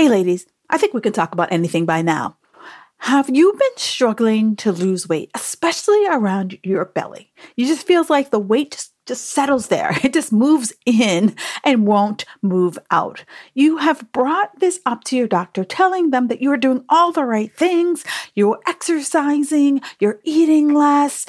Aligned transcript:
Hey, 0.00 0.08
ladies, 0.08 0.46
I 0.70 0.78
think 0.78 0.94
we 0.94 1.02
can 1.02 1.12
talk 1.12 1.34
about 1.34 1.52
anything 1.52 1.84
by 1.84 2.00
now. 2.00 2.38
Have 3.00 3.28
you 3.28 3.52
been 3.52 3.76
struggling 3.76 4.56
to 4.56 4.72
lose 4.72 5.06
weight, 5.06 5.30
especially 5.34 6.06
around 6.06 6.58
your 6.62 6.86
belly? 6.86 7.34
You 7.54 7.66
just 7.66 7.86
feels 7.86 8.08
like 8.08 8.30
the 8.30 8.38
weight 8.38 8.70
just, 8.70 8.94
just 9.04 9.26
settles 9.26 9.66
there. 9.66 9.94
It 10.02 10.14
just 10.14 10.32
moves 10.32 10.72
in 10.86 11.36
and 11.64 11.86
won't 11.86 12.24
move 12.40 12.78
out. 12.90 13.26
You 13.52 13.76
have 13.76 14.10
brought 14.12 14.58
this 14.58 14.80
up 14.86 15.04
to 15.04 15.18
your 15.18 15.28
doctor, 15.28 15.64
telling 15.64 16.12
them 16.12 16.28
that 16.28 16.40
you 16.40 16.50
are 16.50 16.56
doing 16.56 16.82
all 16.88 17.12
the 17.12 17.26
right 17.26 17.52
things, 17.52 18.02
you're 18.34 18.58
exercising, 18.66 19.82
you're 19.98 20.20
eating 20.24 20.72
less, 20.72 21.26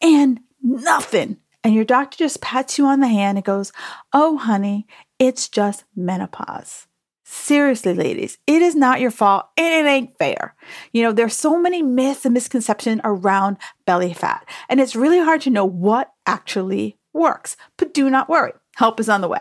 and 0.00 0.40
nothing. 0.62 1.36
And 1.62 1.74
your 1.74 1.84
doctor 1.84 2.16
just 2.16 2.40
pats 2.40 2.78
you 2.78 2.86
on 2.86 3.00
the 3.00 3.08
hand 3.08 3.36
and 3.36 3.44
goes, 3.44 3.72
Oh, 4.14 4.38
honey, 4.38 4.86
it's 5.18 5.50
just 5.50 5.84
menopause. 5.94 6.85
Seriously, 7.28 7.92
ladies, 7.92 8.38
it 8.46 8.62
is 8.62 8.76
not 8.76 9.00
your 9.00 9.10
fault 9.10 9.46
and 9.56 9.84
it 9.84 9.90
ain't 9.90 10.16
fair. 10.16 10.54
You 10.92 11.02
know, 11.02 11.10
there's 11.10 11.34
so 11.34 11.60
many 11.60 11.82
myths 11.82 12.24
and 12.24 12.32
misconceptions 12.32 13.00
around 13.02 13.56
belly 13.84 14.14
fat, 14.14 14.48
and 14.68 14.80
it's 14.80 14.94
really 14.94 15.18
hard 15.18 15.40
to 15.40 15.50
know 15.50 15.64
what 15.64 16.12
actually 16.24 16.98
works. 17.12 17.56
But 17.78 17.92
do 17.92 18.08
not 18.08 18.28
worry, 18.28 18.52
help 18.76 19.00
is 19.00 19.08
on 19.08 19.22
the 19.22 19.28
way. 19.28 19.40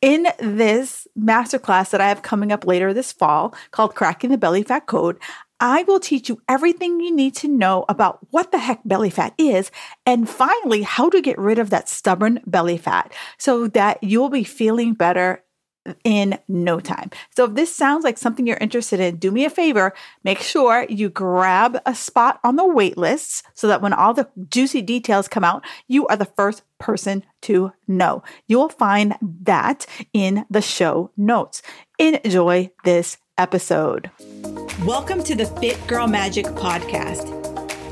In 0.00 0.28
this 0.38 1.06
masterclass 1.16 1.90
that 1.90 2.00
I 2.00 2.08
have 2.08 2.22
coming 2.22 2.50
up 2.50 2.66
later 2.66 2.94
this 2.94 3.12
fall 3.12 3.54
called 3.70 3.94
Cracking 3.94 4.30
the 4.30 4.38
Belly 4.38 4.62
Fat 4.62 4.86
Code, 4.86 5.18
I 5.60 5.82
will 5.82 6.00
teach 6.00 6.30
you 6.30 6.40
everything 6.48 7.00
you 7.00 7.14
need 7.14 7.34
to 7.36 7.48
know 7.48 7.84
about 7.86 8.18
what 8.30 8.50
the 8.50 8.58
heck 8.58 8.80
belly 8.82 9.10
fat 9.10 9.34
is, 9.36 9.70
and 10.06 10.26
finally, 10.26 10.80
how 10.80 11.10
to 11.10 11.20
get 11.20 11.38
rid 11.38 11.58
of 11.58 11.68
that 11.68 11.90
stubborn 11.90 12.40
belly 12.46 12.78
fat 12.78 13.12
so 13.36 13.68
that 13.68 14.02
you'll 14.02 14.30
be 14.30 14.42
feeling 14.42 14.94
better 14.94 15.44
in 16.04 16.38
no 16.48 16.80
time. 16.80 17.10
So 17.30 17.44
if 17.44 17.54
this 17.54 17.74
sounds 17.74 18.04
like 18.04 18.18
something 18.18 18.46
you're 18.46 18.56
interested 18.58 19.00
in, 19.00 19.16
do 19.16 19.30
me 19.30 19.44
a 19.44 19.50
favor, 19.50 19.92
make 20.24 20.40
sure 20.40 20.86
you 20.88 21.08
grab 21.08 21.80
a 21.86 21.94
spot 21.94 22.40
on 22.44 22.56
the 22.56 22.66
wait 22.66 22.96
list 22.96 23.44
so 23.54 23.66
that 23.68 23.82
when 23.82 23.92
all 23.92 24.14
the 24.14 24.28
juicy 24.48 24.82
details 24.82 25.28
come 25.28 25.44
out, 25.44 25.64
you 25.88 26.06
are 26.06 26.16
the 26.16 26.24
first 26.24 26.62
person 26.78 27.24
to 27.42 27.72
know. 27.88 28.22
You 28.46 28.58
will 28.58 28.68
find 28.68 29.16
that 29.20 29.86
in 30.12 30.44
the 30.50 30.62
show 30.62 31.10
notes. 31.16 31.62
Enjoy 31.98 32.70
this 32.84 33.18
episode. 33.38 34.10
Welcome 34.84 35.22
to 35.24 35.34
the 35.34 35.46
Fit 35.46 35.84
Girl 35.86 36.06
Magic 36.06 36.46
podcast. 36.46 37.38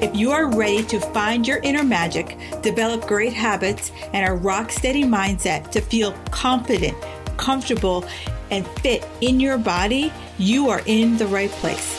If 0.00 0.16
you 0.16 0.32
are 0.32 0.50
ready 0.50 0.82
to 0.84 0.98
find 0.98 1.47
your 1.47 1.58
inner 1.58 1.84
magic, 1.84 2.38
develop 2.62 3.06
great 3.06 3.34
habits, 3.34 3.92
and 4.14 4.27
a 4.27 4.32
rock 4.32 4.72
steady 4.72 5.04
mindset 5.04 5.70
to 5.72 5.82
feel 5.82 6.12
confident, 6.30 6.97
comfortable, 7.41 8.05
and 8.50 8.66
fit 8.83 9.06
in 9.20 9.41
your 9.41 9.56
body, 9.56 10.12
you 10.38 10.69
are 10.69 10.83
in 10.86 11.16
the 11.16 11.27
right 11.27 11.50
place. 11.50 11.98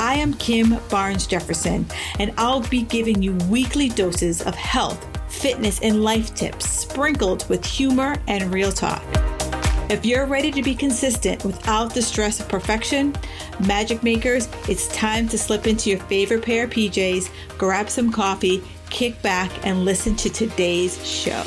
I 0.00 0.14
am 0.14 0.32
Kim 0.34 0.78
Barnes 0.88 1.26
Jefferson, 1.26 1.86
and 2.18 2.32
I'll 2.38 2.66
be 2.68 2.82
giving 2.82 3.22
you 3.22 3.34
weekly 3.50 3.88
doses 3.90 4.40
of 4.42 4.54
health, 4.54 5.06
fitness, 5.30 5.80
and 5.82 6.02
life 6.02 6.34
tips 6.34 6.70
sprinkled 6.70 7.46
with 7.48 7.64
humor 7.64 8.16
and 8.28 8.52
real 8.52 8.72
talk. 8.72 9.02
If 9.90 10.06
you're 10.06 10.26
ready 10.26 10.50
to 10.52 10.62
be 10.62 10.74
consistent 10.74 11.44
without 11.44 11.92
the 11.92 12.02
stress 12.02 12.40
of 12.40 12.48
perfection, 12.48 13.14
magic 13.66 14.02
makers, 14.02 14.48
it's 14.68 14.88
time 14.88 15.28
to 15.28 15.38
slip 15.38 15.66
into 15.66 15.90
your 15.90 15.98
favorite 16.00 16.44
pair 16.44 16.64
of 16.64 16.70
PJs, 16.70 17.30
grab 17.58 17.90
some 17.90 18.10
coffee, 18.10 18.62
kick 18.88 19.20
back, 19.20 19.50
and 19.66 19.84
listen 19.84 20.14
to 20.16 20.30
today's 20.30 21.04
show. 21.06 21.42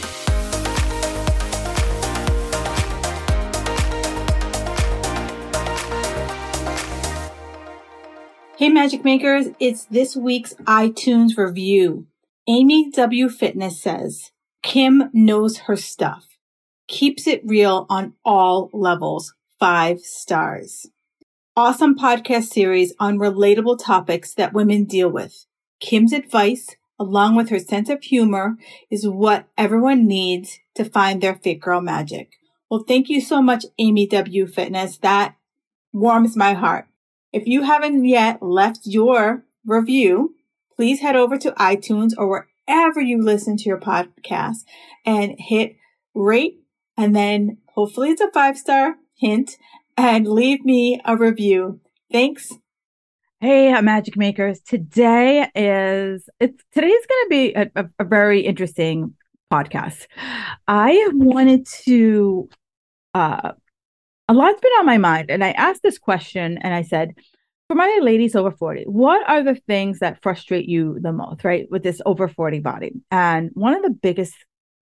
Hey, 8.62 8.70
Magic 8.70 9.04
Makers, 9.04 9.48
it's 9.60 9.86
this 9.86 10.16
week's 10.16 10.54
iTunes 10.68 11.36
review. 11.36 12.06
Amy 12.48 12.92
W. 12.92 13.28
Fitness 13.28 13.82
says, 13.82 14.30
Kim 14.62 15.10
knows 15.14 15.62
her 15.62 15.76
stuff, 15.76 16.38
keeps 16.88 17.26
it 17.26 17.42
real 17.44 17.88
on 17.90 18.14
all 18.24 18.70
levels, 18.72 19.34
five 19.60 20.02
stars. 20.02 20.86
Awesome 21.58 21.98
podcast 21.98 22.50
series 22.50 22.94
on 23.00 23.18
relatable 23.18 23.84
topics 23.84 24.36
that 24.36 24.54
women 24.54 24.84
deal 24.84 25.10
with. 25.10 25.48
Kim's 25.80 26.14
advice, 26.14 26.76
along 27.00 27.36
with 27.36 27.50
her 27.50 27.58
sense 27.58 27.90
of 27.90 28.04
humor, 28.04 28.58
is 28.92 29.08
what 29.08 29.48
everyone 29.58 30.06
needs 30.06 30.60
to 30.76 30.86
find 30.86 31.20
their 31.20 31.34
fit 31.34 31.60
girl 31.60 31.82
magic. 31.82 32.34
Well, 32.70 32.86
thank 32.88 33.10
you 33.10 33.22
so 33.22 33.42
much, 33.42 33.66
Amy 33.80 34.06
W. 34.06 34.46
Fitness. 34.46 34.98
That 34.98 35.34
warms 35.92 36.38
my 36.38 36.54
heart. 36.54 36.86
If 37.34 37.48
you 37.48 37.64
haven't 37.64 38.04
yet 38.04 38.42
left 38.42 38.82
your 38.84 39.46
review, 39.66 40.36
please 40.76 41.00
head 41.00 41.16
over 41.16 41.38
to 41.38 41.52
iTunes 41.52 42.12
or 42.18 42.46
wherever 42.68 43.00
you 43.00 43.22
listen 43.22 43.56
to 43.58 43.64
your 43.64 43.80
podcast 43.80 44.66
and 45.06 45.36
hit 45.40 45.78
rate 46.14 46.62
and 46.98 47.16
then 47.16 47.58
hopefully 47.74 48.10
it's 48.10 48.22
a 48.22 48.30
five 48.32 48.58
star 48.58 48.96
hint 49.16 49.58
and 49.96 50.28
leave 50.28 50.66
me 50.66 51.00
a 51.06 51.16
review. 51.16 51.80
Thanks. 52.12 52.52
Hey, 53.40 53.80
Magic 53.82 54.18
Makers. 54.18 54.60
Today 54.60 55.50
is 55.56 56.30
it's 56.40 56.64
today's 56.74 57.06
going 57.08 57.24
to 57.24 57.28
be 57.30 57.54
a, 57.54 57.72
a, 57.76 57.90
a, 58.00 58.04
very 58.04 58.42
interesting 58.42 59.16
podcast. 59.52 60.06
I 60.68 61.10
wanted 61.14 61.66
to 61.86 62.50
uh, 63.14 63.54
a 64.32 64.34
lot's 64.34 64.62
been 64.62 64.72
on 64.80 64.86
my 64.86 64.98
mind. 64.98 65.30
And 65.30 65.44
I 65.44 65.52
asked 65.52 65.84
this 65.84 65.98
question 65.98 66.58
and 66.60 66.74
I 66.74 66.84
said, 66.84 67.16
for 67.68 67.76
my 67.76 68.00
ladies 68.02 68.34
over 68.34 68.50
40, 68.50 68.84
what 68.86 69.30
are 69.30 69.44
the 69.44 69.56
things 69.56 70.00
that 70.00 70.22
frustrate 70.24 70.70
you 70.70 71.00
the 71.02 71.12
most, 71.12 71.44
right? 71.44 71.70
With 71.70 71.84
this 71.84 72.02
over 72.06 72.30
40 72.30 72.60
body. 72.60 72.94
And 73.12 73.50
one 73.56 73.74
of 73.74 73.84
the 73.84 73.90
biggest 73.90 74.34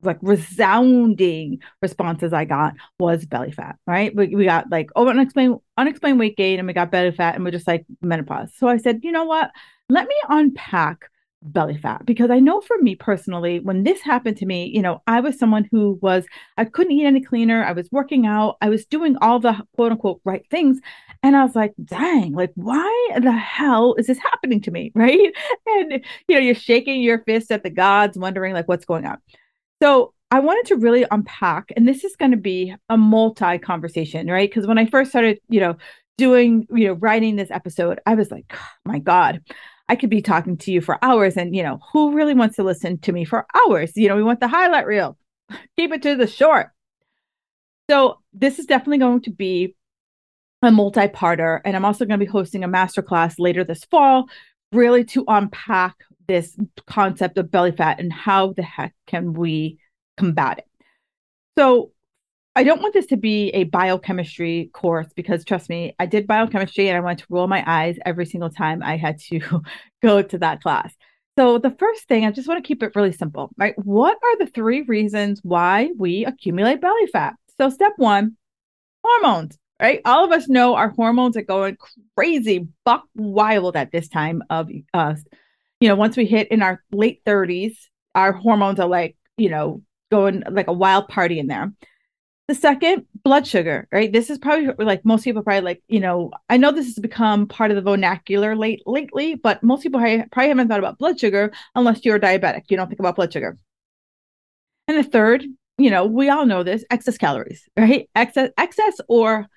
like 0.03 0.19
resounding 0.21 1.59
responses 1.81 2.31
I 2.31 2.45
got 2.45 2.73
was 2.99 3.25
belly 3.25 3.51
fat, 3.51 3.77
right? 3.87 4.15
We, 4.15 4.27
we 4.35 4.45
got 4.45 4.69
like 4.69 4.91
over 4.95 5.09
unexplained 5.09 5.57
unexplained 5.77 6.19
weight 6.19 6.37
gain 6.37 6.59
and 6.59 6.67
we 6.67 6.73
got 6.73 6.91
belly 6.91 7.11
fat 7.11 7.33
and 7.35 7.43
we're 7.43 7.51
just 7.51 7.67
like 7.67 7.85
menopause. 8.01 8.51
So 8.55 8.67
I 8.67 8.77
said, 8.77 8.99
you 9.01 9.11
know 9.11 9.25
what? 9.25 9.49
Let 9.89 10.07
me 10.07 10.15
unpack 10.29 11.09
belly 11.41 11.77
fat 11.77 12.05
because 12.05 12.29
I 12.29 12.39
know 12.39 12.61
for 12.61 12.77
me 12.79 12.95
personally, 12.95 13.59
when 13.59 13.83
this 13.83 14.01
happened 14.01 14.37
to 14.37 14.45
me, 14.45 14.69
you 14.73 14.81
know, 14.81 15.01
I 15.07 15.21
was 15.21 15.37
someone 15.37 15.67
who 15.71 15.97
was, 16.01 16.25
I 16.57 16.65
couldn't 16.65 16.93
eat 16.93 17.05
any 17.05 17.21
cleaner. 17.21 17.63
I 17.63 17.71
was 17.71 17.89
working 17.91 18.25
out. 18.25 18.57
I 18.61 18.69
was 18.69 18.85
doing 18.85 19.15
all 19.21 19.39
the 19.39 19.55
quote 19.75 19.91
unquote 19.91 20.21
right 20.25 20.45
things. 20.49 20.79
And 21.23 21.35
I 21.35 21.43
was 21.43 21.55
like, 21.55 21.73
dang, 21.83 22.33
like, 22.33 22.51
why 22.55 23.09
the 23.21 23.31
hell 23.31 23.95
is 23.95 24.07
this 24.07 24.19
happening 24.19 24.61
to 24.61 24.71
me? 24.71 24.91
Right. 24.99 25.33
And, 25.65 26.03
you 26.27 26.35
know, 26.35 26.41
you're 26.41 26.53
shaking 26.53 27.01
your 27.01 27.23
fist 27.23 27.51
at 27.51 27.63
the 27.63 27.69
gods, 27.69 28.17
wondering 28.17 28.53
like 28.53 28.67
what's 28.67 28.83
going 28.83 29.05
on. 29.05 29.17
So 29.81 30.13
I 30.29 30.39
wanted 30.41 30.65
to 30.67 30.75
really 30.75 31.05
unpack, 31.09 31.71
and 31.75 31.87
this 31.87 32.03
is 32.03 32.17
going 32.17 32.31
to 32.31 32.37
be 32.37 32.75
a 32.89 32.97
multi 32.97 33.57
conversation, 33.59 34.27
right? 34.27 34.49
Because 34.49 34.67
when 34.67 34.77
I 34.77 34.87
first 34.87 35.09
started, 35.09 35.39
you 35.47 35.61
know, 35.61 35.77
doing, 36.17 36.67
you 36.75 36.87
know, 36.87 36.93
writing 36.93 37.37
this 37.37 37.49
episode, 37.49 37.99
I 38.05 38.15
was 38.15 38.29
like, 38.29 38.45
oh, 38.53 38.67
my 38.85 38.99
God, 38.99 39.41
I 39.89 39.95
could 39.95 40.11
be 40.11 40.21
talking 40.21 40.55
to 40.57 40.71
you 40.71 40.81
for 40.81 41.03
hours. 41.03 41.35
And, 41.35 41.55
you 41.55 41.63
know, 41.63 41.79
who 41.91 42.13
really 42.13 42.35
wants 42.35 42.55
to 42.57 42.63
listen 42.63 42.99
to 42.99 43.11
me 43.11 43.25
for 43.25 43.45
hours? 43.55 43.91
You 43.95 44.07
know, 44.07 44.15
we 44.15 44.23
want 44.23 44.39
the 44.39 44.47
highlight 44.47 44.85
reel, 44.85 45.17
keep 45.77 45.91
it 45.91 46.03
to 46.03 46.15
the 46.15 46.27
short. 46.27 46.69
So, 47.89 48.19
this 48.31 48.59
is 48.59 48.67
definitely 48.67 48.99
going 48.99 49.21
to 49.23 49.31
be 49.31 49.75
a 50.61 50.71
multi 50.71 51.07
parter. 51.07 51.59
And 51.65 51.75
I'm 51.75 51.85
also 51.85 52.05
going 52.05 52.19
to 52.19 52.25
be 52.25 52.31
hosting 52.31 52.63
a 52.63 52.69
masterclass 52.69 53.35
later 53.39 53.63
this 53.63 53.83
fall, 53.85 54.29
really 54.71 55.03
to 55.05 55.25
unpack 55.27 55.95
this 56.27 56.55
concept 56.85 57.39
of 57.39 57.49
belly 57.49 57.71
fat 57.71 57.99
and 57.99 58.13
how 58.13 58.53
the 58.53 58.61
heck 58.61 58.93
can 59.07 59.33
we 59.33 59.79
combat 60.17 60.59
it. 60.59 60.67
So, 61.57 61.91
I 62.59 62.63
don't 62.63 62.81
want 62.81 62.93
this 62.93 63.05
to 63.05 63.15
be 63.15 63.51
a 63.51 63.63
biochemistry 63.63 64.69
course 64.73 65.07
because 65.15 65.45
trust 65.45 65.69
me, 65.69 65.95
I 65.97 66.05
did 66.05 66.27
biochemistry 66.27 66.89
and 66.89 66.97
I 66.97 66.99
wanted 66.99 67.19
to 67.19 67.25
roll 67.29 67.47
my 67.47 67.63
eyes 67.65 67.95
every 68.05 68.25
single 68.25 68.49
time 68.49 68.83
I 68.83 68.97
had 68.97 69.17
to 69.29 69.61
go 70.01 70.21
to 70.21 70.37
that 70.39 70.61
class. 70.61 70.93
So, 71.37 71.57
the 71.57 71.73
first 71.79 72.09
thing, 72.09 72.25
I 72.25 72.31
just 72.31 72.49
want 72.49 72.61
to 72.61 72.67
keep 72.67 72.83
it 72.83 72.97
really 72.97 73.13
simple, 73.13 73.49
right? 73.55 73.75
What 73.77 74.17
are 74.21 74.37
the 74.39 74.51
three 74.51 74.81
reasons 74.81 75.39
why 75.41 75.91
we 75.97 76.25
accumulate 76.25 76.81
belly 76.81 77.07
fat? 77.07 77.35
So, 77.57 77.69
step 77.69 77.93
one, 77.95 78.35
hormones, 79.05 79.57
right? 79.81 80.01
All 80.03 80.25
of 80.25 80.33
us 80.33 80.49
know 80.49 80.75
our 80.75 80.89
hormones 80.89 81.37
are 81.37 81.43
going 81.43 81.77
crazy, 82.17 82.67
buck 82.83 83.05
wild 83.15 83.77
at 83.77 83.93
this 83.93 84.09
time 84.09 84.43
of 84.49 84.69
us. 84.93 85.19
Uh, 85.21 85.35
you 85.79 85.87
know, 85.87 85.95
once 85.95 86.17
we 86.17 86.25
hit 86.25 86.49
in 86.49 86.61
our 86.61 86.83
late 86.91 87.23
30s, 87.25 87.77
our 88.15 88.33
hormones 88.33 88.81
are 88.81 88.89
like, 88.89 89.15
you 89.37 89.49
know, 89.49 89.81
going 90.11 90.43
like 90.51 90.67
a 90.67 90.73
wild 90.73 91.07
party 91.07 91.39
in 91.39 91.47
there. 91.47 91.71
The 92.49 92.55
second, 92.55 93.05
blood 93.23 93.45
sugar, 93.45 93.87
right? 93.91 94.11
This 94.11 94.31
is 94.31 94.39
probably 94.39 94.73
like 94.83 95.05
most 95.05 95.23
people 95.23 95.43
probably 95.43 95.61
like, 95.61 95.83
you 95.87 95.99
know, 95.99 96.31
I 96.49 96.57
know 96.57 96.71
this 96.71 96.87
has 96.87 96.95
become 96.95 97.47
part 97.47 97.69
of 97.69 97.75
the 97.75 97.83
vernacular 97.83 98.55
late 98.55 98.81
lately, 98.87 99.35
but 99.35 99.61
most 99.61 99.83
people 99.83 99.99
probably 99.99 100.47
haven't 100.47 100.67
thought 100.67 100.79
about 100.79 100.97
blood 100.97 101.19
sugar 101.19 101.51
unless 101.75 102.03
you're 102.03 102.19
diabetic. 102.19 102.63
You 102.69 102.77
don't 102.77 102.87
think 102.87 102.99
about 102.99 103.15
blood 103.15 103.31
sugar. 103.31 103.57
And 104.87 104.97
the 104.97 105.03
third 105.03 105.45
you 105.79 105.89
know, 105.89 106.05
we 106.05 106.29
all 106.29 106.45
know 106.45 106.61
this 106.61 106.83
excess 106.91 107.17
calories, 107.17 107.67
right? 107.77 108.09
Excess, 108.13 108.51
excess 108.57 108.99
or 109.07 109.47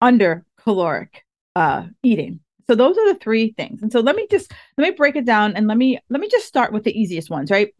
under 0.00 0.44
caloric 0.62 1.24
uh, 1.56 1.86
eating. 2.02 2.40
So 2.66 2.74
those 2.74 2.96
are 2.98 3.12
the 3.12 3.18
three 3.18 3.52
things. 3.56 3.82
And 3.82 3.90
so 3.90 4.00
let 4.00 4.14
me 4.14 4.26
just 4.30 4.52
let 4.76 4.90
me 4.90 4.94
break 4.94 5.16
it 5.16 5.24
down 5.24 5.56
and 5.56 5.66
let 5.66 5.78
me 5.78 5.98
let 6.10 6.20
me 6.20 6.28
just 6.28 6.46
start 6.46 6.72
with 6.72 6.84
the 6.84 6.98
easiest 6.98 7.30
ones, 7.30 7.50
right? 7.50 7.74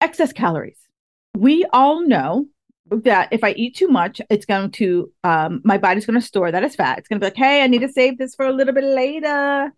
Excess 0.00 0.32
calories. 0.32 0.78
We 1.34 1.64
all 1.72 2.06
know 2.06 2.46
that 3.04 3.28
if 3.32 3.42
I 3.44 3.52
eat 3.52 3.76
too 3.76 3.88
much, 3.88 4.20
it's 4.30 4.46
going 4.46 4.70
to 4.72 5.10
um 5.24 5.60
my 5.64 5.78
body's 5.78 6.06
going 6.06 6.20
to 6.20 6.26
store 6.26 6.50
that 6.50 6.64
as 6.64 6.76
fat. 6.76 6.98
It's 6.98 7.08
going 7.08 7.20
to 7.20 7.24
be 7.24 7.28
like, 7.28 7.36
"Hey, 7.36 7.62
I 7.62 7.66
need 7.66 7.80
to 7.80 7.88
save 7.88 8.18
this 8.18 8.34
for 8.34 8.46
a 8.46 8.52
little 8.52 8.74
bit 8.74 8.84
later." 8.84 9.72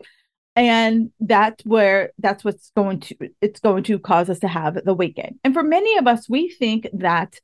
and 0.57 1.11
that's 1.21 1.65
where 1.65 2.13
that's 2.19 2.45
what's 2.45 2.71
going 2.77 3.01
to 3.01 3.17
it's 3.41 3.61
going 3.61 3.83
to 3.83 3.99
cause 3.99 4.31
us 4.31 4.39
to 4.39 4.49
have 4.49 4.79
the 4.85 4.95
weight 4.95 5.17
gain 5.17 5.39
and 5.43 5.55
for 5.55 5.63
many 5.63 5.97
of 5.99 6.07
us 6.07 6.29
we 6.29 6.49
think 6.49 6.87
that 6.93 7.41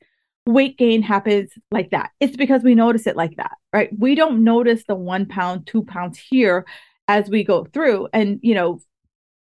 weight 0.46 0.78
gain 0.78 1.02
happens 1.02 1.50
like 1.70 1.90
that 1.90 2.10
it's 2.20 2.36
because 2.36 2.62
we 2.62 2.74
notice 2.74 3.06
it 3.06 3.16
like 3.16 3.36
that 3.36 3.56
right 3.72 3.90
we 3.98 4.14
don't 4.14 4.42
notice 4.42 4.84
the 4.86 4.94
one 4.94 5.26
pound 5.26 5.66
two 5.66 5.82
pounds 5.84 6.18
here 6.18 6.64
as 7.08 7.28
we 7.28 7.42
go 7.42 7.64
through 7.72 8.08
and 8.12 8.38
you 8.42 8.54
know 8.54 8.80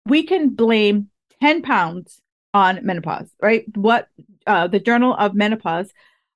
we 0.05 0.23
can 0.23 0.49
blame 0.49 1.09
10 1.41 1.61
pounds 1.61 2.21
on 2.55 2.79
menopause 2.83 3.29
right 3.41 3.65
what 3.75 4.07
uh, 4.47 4.65
the 4.65 4.79
journal 4.79 5.13
of 5.13 5.35
menopause 5.35 5.91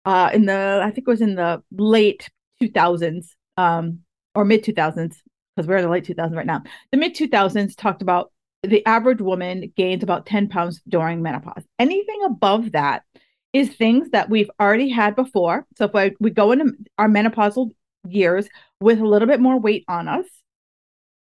uh, 0.05 0.29
in 0.33 0.45
the 0.45 0.81
i 0.83 0.91
think 0.91 1.07
it 1.07 1.11
was 1.11 1.21
in 1.21 1.33
the 1.33 1.63
late 1.71 2.29
2000s 2.61 3.29
um, 3.57 3.99
or 4.35 4.45
mid 4.45 4.63
2000s 4.63 5.15
because 5.59 5.67
we're 5.67 5.77
in 5.77 5.83
the 5.83 5.89
late 5.89 6.05
2000s 6.05 6.35
right 6.35 6.45
now. 6.45 6.63
The 6.91 6.97
mid 6.97 7.15
2000s 7.15 7.75
talked 7.75 8.01
about 8.01 8.31
the 8.63 8.85
average 8.85 9.19
woman 9.19 9.73
gains 9.75 10.03
about 10.03 10.25
10 10.25 10.47
pounds 10.47 10.81
during 10.87 11.21
menopause. 11.21 11.63
Anything 11.77 12.21
above 12.25 12.71
that 12.71 13.03
is 13.51 13.75
things 13.75 14.09
that 14.11 14.29
we've 14.29 14.49
already 14.59 14.89
had 14.89 15.17
before. 15.17 15.65
So 15.77 15.85
if 15.85 15.95
I, 15.95 16.11
we 16.19 16.29
go 16.29 16.53
into 16.53 16.73
our 16.97 17.09
menopausal 17.09 17.71
years 18.07 18.47
with 18.79 18.99
a 18.99 19.07
little 19.07 19.27
bit 19.27 19.41
more 19.41 19.59
weight 19.59 19.83
on 19.89 20.07
us, 20.07 20.25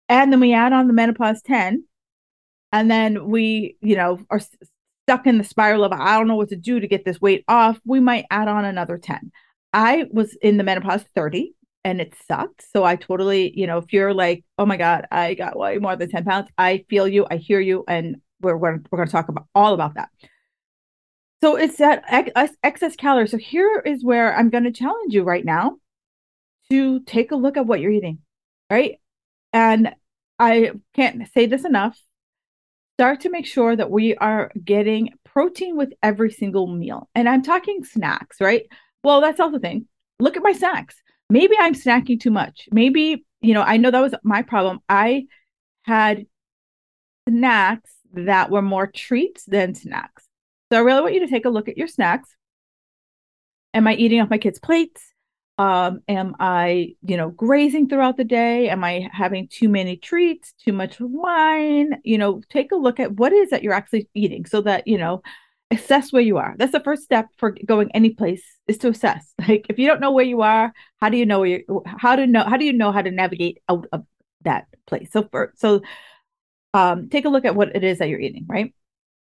and 0.09 0.33
then 0.33 0.39
we 0.39 0.55
add 0.55 0.73
on 0.73 0.87
the 0.87 0.93
menopause 0.93 1.43
10, 1.43 1.85
and 2.73 2.91
then 2.91 3.29
we, 3.29 3.77
you 3.81 3.97
know, 3.97 4.21
are 4.31 4.41
stuck 5.11 5.27
in 5.27 5.39
the 5.39 5.45
spiral 5.45 5.83
of 5.83 5.91
I 5.91 6.17
don't 6.17 6.29
know 6.29 6.37
what 6.37 6.51
to 6.51 6.57
do 6.57 6.79
to 6.79 6.87
get 6.87 7.05
this 7.05 7.21
weight 7.21 7.45
off, 7.49 7.81
we 7.85 7.99
might 7.99 8.27
add 8.31 8.47
on 8.47 8.65
another 8.65 8.97
10. 8.97 9.33
I 9.73 10.07
was 10.13 10.37
in 10.41 10.57
the 10.57 10.63
menopause 10.63 11.05
30 11.17 11.53
and 11.85 12.01
it 12.01 12.15
sucked. 12.29 12.65
So 12.73 12.85
I 12.85 12.95
totally, 12.95 13.53
you 13.59 13.67
know, 13.67 13.79
if 13.79 13.93
you're 13.93 14.15
like, 14.15 14.45
oh 14.57 14.67
my 14.67 14.77
God, 14.77 15.07
I 15.11 15.35
got 15.35 15.59
way 15.59 15.79
more 15.79 15.97
than 15.97 16.11
10 16.11 16.25
pounds, 16.25 16.49
I 16.57 16.85
feel 16.89 17.09
you, 17.09 17.27
I 17.29 17.39
hear 17.39 17.59
you, 17.59 17.85
and 17.89 18.21
we're 18.41 18.57
we're, 18.57 18.79
we're 18.89 18.99
going 18.99 19.09
to 19.09 19.13
talk 19.13 19.29
about 19.29 19.49
all 19.53 19.75
about 19.75 19.95
that. 19.95 20.11
So 21.43 21.57
it's 21.57 21.79
that 21.79 22.05
ex- 22.07 22.57
excess 22.63 22.95
calories. 22.95 23.33
So 23.33 23.39
here 23.39 23.83
is 23.85 24.05
where 24.05 24.37
I'm 24.37 24.49
going 24.49 24.65
to 24.65 24.71
challenge 24.71 25.13
you 25.13 25.25
right 25.25 25.45
now 25.45 25.79
to 26.71 27.01
take 27.01 27.33
a 27.33 27.37
look 27.37 27.57
at 27.57 27.67
what 27.67 27.81
you're 27.81 27.91
eating, 27.91 28.19
right? 28.71 29.01
And 29.53 29.93
I 30.39 30.71
can't 30.95 31.29
say 31.33 31.47
this 31.47 31.65
enough. 31.65 31.99
Start 33.01 33.21
to 33.21 33.31
make 33.31 33.47
sure 33.47 33.75
that 33.75 33.91
we 33.91 34.15
are 34.17 34.53
getting 34.63 35.11
protein 35.25 35.77
with 35.77 35.93
every 36.03 36.31
single 36.31 36.67
meal. 36.67 37.09
And 37.15 37.29
I'm 37.29 37.43
talking 37.43 37.83
snacks, 37.83 38.41
right? 38.41 38.67
Well, 39.03 39.21
that's 39.21 39.41
also 39.41 39.53
the 39.53 39.61
thing. 39.61 39.87
Look 40.19 40.37
at 40.37 40.43
my 40.43 40.53
snacks 40.53 40.97
maybe 41.31 41.55
I'm 41.59 41.75
snacking 41.75 42.21
too 42.21 42.31
much. 42.31 42.69
Maybe, 42.73 43.25
you 43.41 43.55
know, 43.55 43.63
I 43.63 43.79
know 43.79 43.91
that 43.91 44.01
was 44.01 44.15
my 44.23 44.43
problem. 44.43 44.81
I 44.89 45.27
had 45.83 46.27
snacks 47.29 47.91
that 48.13 48.51
were 48.51 48.63
more 48.63 48.89
treats 48.89 49.45
than 49.45 49.75
snacks. 49.75 50.27
So 50.71 50.79
I 50.79 50.83
really 50.83 51.01
want 51.01 51.15
you 51.15 51.21
to 51.21 51.29
take 51.29 51.45
a 51.47 51.51
look 51.51 51.69
at 51.69 51.79
your 51.79 51.89
snacks. 51.89 52.37
Am 53.73 53.87
I 53.87 53.95
eating 53.95 54.21
off 54.21 54.31
my 54.31 54.39
kids' 54.39 54.59
plates? 54.59 55.10
Um, 55.61 56.01
am 56.09 56.37
I, 56.41 56.95
you 57.03 57.19
know, 57.19 57.29
grazing 57.29 57.89
throughout 57.91 58.17
the 58.17 58.25
day? 58.25 58.71
Am 58.71 58.83
I 58.83 59.11
having 59.13 59.47
too 59.47 59.69
many 59.69 59.99
treats, 59.99 60.55
too 60.55 60.73
much 60.73 60.97
wine? 61.01 62.01
You 62.03 62.17
know, 62.17 62.41
take 62.49 62.73
a 62.73 62.77
look 62.77 62.99
at 62.99 63.13
what 63.17 63.35
is 63.35 63.51
that 63.51 63.63
you're 63.63 63.75
actually 63.75 64.09
eating 64.15 64.47
so 64.47 64.63
that, 64.63 64.89
you 64.89 64.97
know, 64.97 65.23
assess 65.71 66.15
where 66.15 66.23
you 66.23 66.39
are. 66.39 66.55
That's 66.57 66.73
the 66.73 66.81
first 66.81 67.03
step 67.03 67.27
for 67.37 67.51
going 67.67 67.91
any 67.93 68.09
place 68.11 68.43
is 68.69 68.79
to 68.79 68.89
assess. 68.89 69.35
Like 69.49 69.67
if 69.69 69.79
you 69.79 69.87
don't 69.87 70.01
know 70.01 70.13
where 70.13 70.25
you 70.25 70.41
are, 70.41 70.73
how 71.01 71.11
do 71.11 71.19
you 71.19 71.27
know 71.27 71.41
where 71.41 71.49
you 71.49 71.85
how 71.87 72.17
to 72.17 72.27
know 72.27 72.45
how 72.45 72.57
do 72.57 72.65
you 72.65 72.73
know 72.73 72.91
how 72.93 73.03
to 73.03 73.11
navigate 73.11 73.59
out 73.69 73.87
of 73.93 74.05
that 74.45 74.67
place? 74.87 75.11
So 75.13 75.29
for 75.31 75.53
so 75.57 75.83
um 76.75 77.09
take 77.11 77.25
a 77.27 77.29
look 77.31 77.45
at 77.45 77.57
what 77.57 77.77
it 77.77 77.85
is 77.85 77.99
that 77.99 78.09
you're 78.09 78.21
eating, 78.21 78.47
right? 78.49 78.75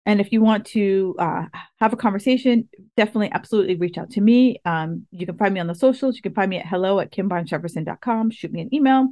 And 0.04 0.20
if 0.20 0.32
you 0.32 0.40
want 0.40 0.66
to 0.68 1.14
uh, 1.18 1.44
have 1.78 1.92
a 1.92 1.96
conversation, 1.96 2.68
definitely, 2.96 3.30
absolutely 3.32 3.76
reach 3.76 3.98
out 3.98 4.10
to 4.10 4.20
me. 4.20 4.60
Um, 4.64 5.06
you 5.12 5.26
can 5.26 5.36
find 5.36 5.54
me 5.54 5.60
on 5.60 5.68
the 5.68 5.74
socials. 5.74 6.16
You 6.16 6.22
can 6.22 6.34
find 6.34 6.50
me 6.50 6.58
at 6.58 6.66
hello 6.66 6.98
at 6.98 7.12
kimbarnesjefferson.com. 7.12 8.30
Shoot 8.30 8.52
me 8.52 8.62
an 8.62 8.74
email. 8.74 9.08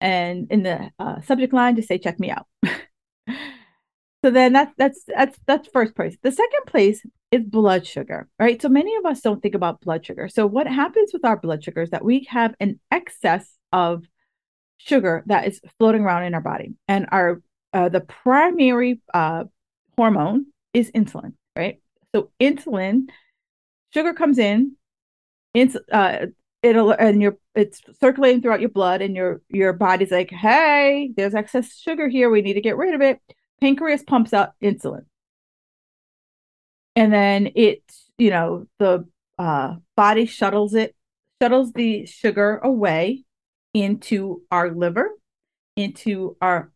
And 0.00 0.46
in 0.50 0.62
the 0.62 0.90
uh, 0.98 1.22
subject 1.22 1.52
line, 1.52 1.76
just 1.76 1.88
say, 1.88 1.98
check 1.98 2.20
me 2.20 2.30
out. 2.30 2.46
So 4.24 4.32
then 4.32 4.52
that's 4.52 4.72
that's 4.76 5.04
that's 5.06 5.38
that's 5.46 5.68
first 5.68 5.94
place. 5.94 6.16
The 6.22 6.32
second 6.32 6.66
place 6.66 7.06
is 7.30 7.44
blood 7.44 7.86
sugar, 7.86 8.28
right? 8.38 8.60
So 8.60 8.68
many 8.68 8.94
of 8.96 9.06
us 9.06 9.20
don't 9.20 9.40
think 9.40 9.54
about 9.54 9.80
blood 9.80 10.04
sugar. 10.04 10.28
So 10.28 10.44
what 10.46 10.66
happens 10.66 11.12
with 11.12 11.24
our 11.24 11.36
blood 11.36 11.62
sugar 11.62 11.82
is 11.82 11.90
that 11.90 12.04
we 12.04 12.26
have 12.28 12.54
an 12.58 12.80
excess 12.90 13.48
of 13.72 14.04
sugar 14.78 15.22
that 15.26 15.46
is 15.46 15.60
floating 15.78 16.02
around 16.02 16.24
in 16.24 16.34
our 16.34 16.40
body, 16.40 16.74
and 16.88 17.06
our 17.12 17.40
uh, 17.72 17.90
the 17.90 18.00
primary 18.00 19.00
uh, 19.14 19.44
hormone 19.98 20.46
is 20.72 20.92
insulin, 20.92 21.32
right? 21.56 21.80
So 22.14 22.30
insulin, 22.40 23.08
sugar 23.92 24.14
comes 24.14 24.38
in, 24.38 24.76
ins- 25.54 25.76
uh, 25.92 26.26
it'll 26.62 26.92
and 26.92 27.20
your 27.20 27.36
it's 27.56 27.82
circulating 28.00 28.40
throughout 28.40 28.60
your 28.60 28.70
blood, 28.70 29.02
and 29.02 29.16
your 29.16 29.42
your 29.48 29.72
body's 29.72 30.12
like, 30.12 30.30
hey, 30.30 31.12
there's 31.16 31.34
excess 31.34 31.76
sugar 31.76 32.06
here, 32.08 32.30
we 32.30 32.42
need 32.42 32.54
to 32.54 32.60
get 32.60 32.76
rid 32.76 32.94
of 32.94 33.00
it. 33.00 33.18
Pancreas 33.60 34.04
pumps 34.04 34.32
out 34.32 34.52
insulin. 34.62 35.04
And 36.94 37.12
then 37.12 37.48
it 37.56 37.82
you 38.18 38.30
know 38.30 38.66
the 38.78 39.04
uh, 39.36 39.74
body 39.96 40.26
shuttles 40.26 40.74
it 40.74 40.94
shuttles 41.42 41.72
the 41.72 42.06
sugar 42.06 42.58
away 42.58 43.24
into 43.74 44.42
our 44.52 44.70
liver 44.70 45.10
into 45.74 46.36
our 46.40 46.70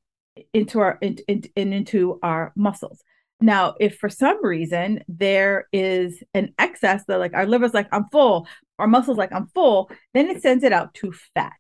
into 0.53 0.81
our 0.81 0.99
in, 1.01 1.19
in, 1.29 1.43
in, 1.57 1.73
into 1.73 2.19
our 2.23 2.53
muscles 2.57 3.03
now 3.43 3.75
if 3.81 3.97
for 3.97 4.09
some 4.09 4.45
reason 4.45 5.03
there 5.09 5.69
is 5.73 6.23
an 6.35 6.55
excess 6.59 7.05
that 7.07 7.19
like 7.19 7.35
our 7.35 7.47
liver's 7.47 7.75
like 7.75 7.89
i'm 7.93 8.09
full 8.11 8.47
our 8.79 8.87
muscles 8.87 9.19
like 9.19 9.33
i'm 9.33 9.47
full 9.49 9.91
then 10.15 10.29
it 10.29 10.43
sends 10.43 10.65
it 10.65 10.73
out 10.73 10.95
to 10.95 11.13
fat 11.35 11.53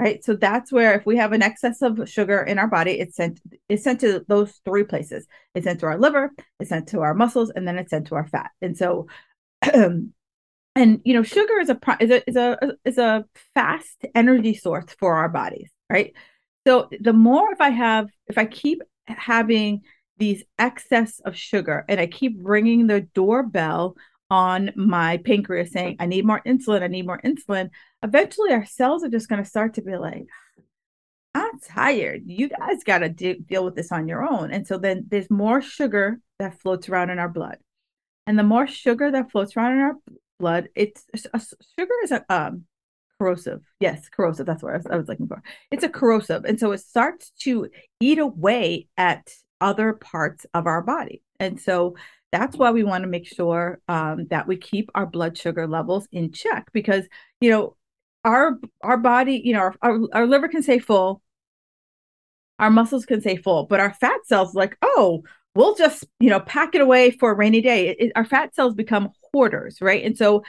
right? 0.00 0.24
So 0.24 0.34
that's 0.34 0.72
where 0.72 0.94
if 0.94 1.04
we 1.04 1.18
have 1.18 1.32
an 1.32 1.42
excess 1.42 1.82
of 1.82 2.08
sugar 2.08 2.40
in 2.40 2.58
our 2.58 2.66
body, 2.66 2.92
it's 2.92 3.16
sent 3.16 3.40
it's 3.68 3.84
sent 3.84 4.00
to 4.00 4.24
those 4.28 4.60
three 4.64 4.84
places. 4.84 5.26
It's 5.54 5.64
sent 5.64 5.80
to 5.80 5.86
our 5.86 5.98
liver, 5.98 6.32
it's 6.58 6.70
sent 6.70 6.88
to 6.88 7.02
our 7.02 7.12
muscles, 7.12 7.50
and 7.50 7.68
then 7.68 7.78
it's 7.78 7.90
sent 7.90 8.06
to 8.06 8.14
our 8.14 8.26
fat. 8.26 8.50
And 8.62 8.76
so, 8.76 9.08
and 9.62 10.12
you 10.74 11.12
know, 11.12 11.22
sugar 11.22 11.60
is 11.60 11.68
a 11.68 11.78
is 12.00 12.10
a 12.10 12.30
is 12.30 12.36
a 12.36 12.76
is 12.84 12.98
a 12.98 13.26
fast 13.54 14.06
energy 14.14 14.54
source 14.54 14.86
for 14.98 15.16
our 15.16 15.28
bodies, 15.28 15.70
right? 15.90 16.14
So 16.66 16.88
the 16.98 17.12
more 17.12 17.52
if 17.52 17.60
I 17.60 17.68
have 17.70 18.08
if 18.26 18.38
I 18.38 18.46
keep 18.46 18.82
having 19.06 19.82
these 20.20 20.44
excess 20.58 21.18
of 21.20 21.34
sugar 21.34 21.84
and 21.88 21.98
I 21.98 22.06
keep 22.06 22.36
ringing 22.40 22.86
the 22.86 23.00
doorbell 23.00 23.96
on 24.30 24.70
my 24.76 25.16
pancreas 25.16 25.72
saying, 25.72 25.96
I 25.98 26.06
need 26.06 26.24
more 26.24 26.40
insulin, 26.46 26.82
I 26.82 26.86
need 26.86 27.06
more 27.06 27.20
insulin, 27.22 27.70
eventually 28.04 28.52
our 28.52 28.64
cells 28.64 29.02
are 29.02 29.08
just 29.08 29.28
going 29.28 29.42
to 29.42 29.48
start 29.48 29.74
to 29.74 29.82
be 29.82 29.96
like, 29.96 30.26
I'm 31.34 31.58
tired. 31.60 32.22
You 32.26 32.48
guys 32.48 32.84
got 32.84 32.98
to 32.98 33.08
de- 33.08 33.40
deal 33.40 33.64
with 33.64 33.74
this 33.74 33.90
on 33.90 34.06
your 34.06 34.28
own. 34.28 34.52
And 34.52 34.66
so 34.66 34.78
then 34.78 35.06
there's 35.08 35.30
more 35.30 35.60
sugar 35.60 36.20
that 36.38 36.60
floats 36.60 36.88
around 36.88 37.10
in 37.10 37.18
our 37.18 37.28
blood. 37.28 37.58
And 38.26 38.38
the 38.38 38.44
more 38.44 38.66
sugar 38.66 39.10
that 39.10 39.30
floats 39.30 39.56
around 39.56 39.72
in 39.72 39.78
our 39.80 39.96
blood, 40.38 40.68
it's 40.74 41.04
a, 41.32 41.40
sugar 41.78 41.94
is 42.04 42.12
a 42.12 42.24
um, 42.28 42.64
corrosive. 43.18 43.62
Yes, 43.80 44.08
corrosive. 44.08 44.46
That's 44.46 44.62
what 44.62 44.74
I 44.74 44.76
was, 44.76 44.86
I 44.86 44.96
was 44.96 45.08
looking 45.08 45.28
for. 45.28 45.42
It's 45.70 45.84
a 45.84 45.88
corrosive. 45.88 46.44
And 46.44 46.58
so 46.58 46.72
it 46.72 46.78
starts 46.78 47.32
to 47.40 47.68
eat 48.00 48.18
away 48.18 48.88
at 48.96 49.28
other 49.60 49.92
parts 49.92 50.46
of 50.54 50.66
our 50.66 50.82
body. 50.82 51.22
And 51.38 51.60
so 51.60 51.96
that's 52.32 52.56
why 52.56 52.70
we 52.70 52.84
want 52.84 53.02
to 53.02 53.08
make 53.08 53.26
sure 53.26 53.80
um, 53.88 54.26
that 54.30 54.46
we 54.46 54.56
keep 54.56 54.90
our 54.94 55.06
blood 55.06 55.36
sugar 55.36 55.66
levels 55.66 56.06
in 56.12 56.32
check 56.32 56.70
because 56.72 57.04
you 57.40 57.50
know 57.50 57.76
our 58.24 58.58
our 58.82 58.96
body 58.96 59.40
you 59.44 59.52
know 59.52 59.60
our, 59.60 59.74
our, 59.82 60.00
our 60.12 60.26
liver 60.26 60.48
can 60.48 60.62
say 60.62 60.78
full 60.78 61.22
our 62.58 62.70
muscles 62.70 63.06
can 63.06 63.20
say 63.20 63.36
full 63.36 63.64
but 63.64 63.80
our 63.80 63.92
fat 63.94 64.20
cells 64.26 64.54
like 64.54 64.76
oh 64.82 65.22
we'll 65.54 65.74
just 65.74 66.04
you 66.20 66.28
know 66.30 66.40
pack 66.40 66.74
it 66.74 66.80
away 66.80 67.10
for 67.10 67.30
a 67.30 67.34
rainy 67.34 67.60
day 67.60 67.88
it, 67.88 67.96
it, 67.98 68.12
our 68.14 68.24
fat 68.24 68.54
cells 68.54 68.74
become 68.74 69.08
hoarders 69.32 69.80
right 69.80 70.04
and 70.04 70.16
so 70.16 70.42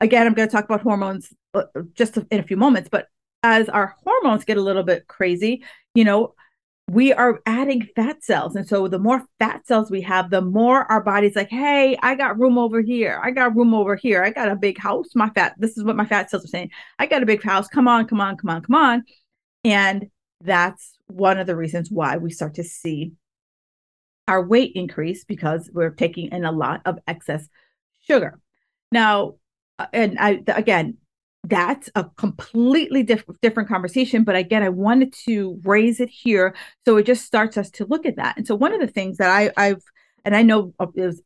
again 0.00 0.26
i'm 0.26 0.34
going 0.34 0.48
to 0.48 0.52
talk 0.52 0.64
about 0.64 0.82
hormones 0.82 1.32
uh, 1.54 1.62
just 1.94 2.16
in 2.16 2.40
a 2.40 2.42
few 2.42 2.56
moments 2.56 2.88
but 2.90 3.06
as 3.44 3.68
our 3.68 3.96
hormones 4.04 4.44
get 4.44 4.56
a 4.56 4.62
little 4.62 4.82
bit 4.82 5.06
crazy 5.06 5.64
you 5.94 6.04
know 6.04 6.34
we 6.88 7.12
are 7.12 7.40
adding 7.46 7.88
fat 7.96 8.22
cells. 8.22 8.56
And 8.56 8.68
so 8.68 8.88
the 8.88 8.98
more 8.98 9.24
fat 9.38 9.66
cells 9.66 9.90
we 9.90 10.02
have, 10.02 10.30
the 10.30 10.42
more 10.42 10.90
our 10.90 11.02
body's 11.02 11.36
like, 11.36 11.48
hey, 11.48 11.96
I 12.02 12.14
got 12.14 12.38
room 12.38 12.58
over 12.58 12.80
here. 12.80 13.20
I 13.22 13.30
got 13.30 13.56
room 13.56 13.72
over 13.72 13.96
here. 13.96 14.22
I 14.22 14.30
got 14.30 14.50
a 14.50 14.56
big 14.56 14.78
house. 14.78 15.14
My 15.14 15.30
fat, 15.30 15.54
this 15.58 15.78
is 15.78 15.84
what 15.84 15.96
my 15.96 16.04
fat 16.04 16.30
cells 16.30 16.44
are 16.44 16.48
saying. 16.48 16.70
I 16.98 17.06
got 17.06 17.22
a 17.22 17.26
big 17.26 17.42
house. 17.42 17.68
Come 17.68 17.88
on, 17.88 18.06
come 18.06 18.20
on, 18.20 18.36
come 18.36 18.50
on, 18.50 18.62
come 18.62 18.74
on. 18.74 19.04
And 19.64 20.10
that's 20.40 20.92
one 21.06 21.38
of 21.38 21.46
the 21.46 21.56
reasons 21.56 21.90
why 21.90 22.16
we 22.16 22.30
start 22.30 22.54
to 22.54 22.64
see 22.64 23.12
our 24.28 24.44
weight 24.44 24.72
increase 24.74 25.24
because 25.24 25.70
we're 25.72 25.90
taking 25.90 26.32
in 26.32 26.44
a 26.44 26.52
lot 26.52 26.82
of 26.84 26.98
excess 27.06 27.48
sugar. 28.00 28.38
Now, 28.90 29.36
uh, 29.78 29.86
and 29.92 30.18
I 30.18 30.42
again, 30.48 30.98
that's 31.44 31.90
a 31.94 32.04
completely 32.16 33.02
diff- 33.02 33.24
different 33.40 33.68
conversation. 33.68 34.24
But 34.24 34.36
again, 34.36 34.62
I 34.62 34.68
wanted 34.68 35.12
to 35.24 35.60
raise 35.64 36.00
it 36.00 36.08
here 36.08 36.54
so 36.84 36.96
it 36.96 37.06
just 37.06 37.24
starts 37.24 37.56
us 37.56 37.70
to 37.72 37.86
look 37.86 38.06
at 38.06 38.16
that. 38.16 38.36
And 38.36 38.46
so 38.46 38.54
one 38.54 38.72
of 38.72 38.80
the 38.80 38.86
things 38.86 39.16
that 39.18 39.30
I, 39.30 39.50
I've 39.56 39.82
and 40.24 40.36
I 40.36 40.42
know 40.42 40.72
is 40.94 41.20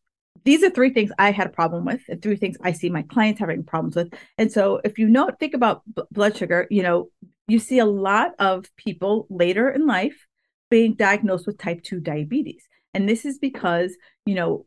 these 0.44 0.62
are 0.62 0.70
three 0.70 0.90
things 0.90 1.10
I 1.18 1.32
had 1.32 1.48
a 1.48 1.50
problem 1.50 1.84
with, 1.84 2.02
and 2.08 2.22
three 2.22 2.36
things 2.36 2.56
I 2.62 2.72
see 2.72 2.88
my 2.88 3.02
clients 3.02 3.40
having 3.40 3.64
problems 3.64 3.96
with. 3.96 4.14
And 4.38 4.50
so 4.50 4.80
if 4.84 4.98
you 4.98 5.08
know, 5.08 5.28
think 5.40 5.54
about 5.54 5.82
b- 5.94 6.02
blood 6.12 6.36
sugar, 6.36 6.66
you 6.70 6.82
know, 6.82 7.10
you 7.48 7.58
see 7.58 7.78
a 7.78 7.84
lot 7.84 8.32
of 8.38 8.64
people 8.76 9.26
later 9.28 9.68
in 9.68 9.86
life 9.86 10.26
being 10.70 10.94
diagnosed 10.94 11.46
with 11.46 11.58
type 11.58 11.82
2 11.82 12.00
diabetes. 12.00 12.62
And 12.94 13.08
this 13.08 13.24
is 13.24 13.38
because, 13.38 13.96
you 14.24 14.34
know, 14.34 14.66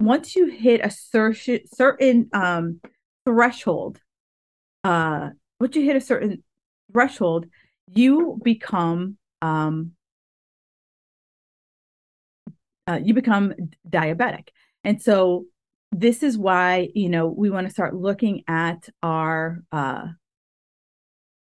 once 0.00 0.36
you 0.36 0.46
hit 0.46 0.80
a 0.84 0.90
certain 0.90 1.60
certain 1.74 2.28
um, 2.32 2.80
threshold 3.24 4.00
uh 4.86 5.30
once 5.60 5.74
you 5.76 5.84
hit 5.84 5.96
a 5.96 6.00
certain 6.00 6.42
threshold 6.92 7.46
you 7.92 8.38
become 8.42 9.16
um 9.42 9.92
uh, 12.86 13.00
you 13.02 13.14
become 13.14 13.54
diabetic. 13.88 14.48
And 14.84 15.02
so 15.02 15.46
this 15.92 16.22
is 16.22 16.36
why 16.36 16.88
you 16.94 17.08
know 17.08 17.26
we 17.26 17.50
want 17.50 17.66
to 17.66 17.72
start 17.72 17.94
looking 17.94 18.44
at 18.48 18.88
our 19.02 19.62
uh 19.72 20.08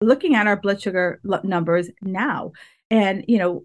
looking 0.01 0.35
at 0.35 0.47
our 0.47 0.57
blood 0.57 0.81
sugar 0.81 1.21
numbers 1.45 1.91
now. 2.03 2.53
And 2.91 3.25
you 3.29 3.39
know 3.39 3.65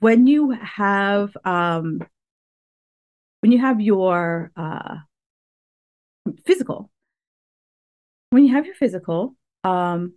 when 0.00 0.26
you 0.26 0.50
have 0.50 1.36
um 1.44 2.00
when 3.40 3.52
you 3.52 3.58
have 3.58 3.80
your 3.80 4.50
uh 4.56 4.96
physical 6.46 6.91
when 8.32 8.46
you 8.46 8.54
have 8.54 8.64
your 8.64 8.74
physical, 8.74 9.36
um, 9.62 10.14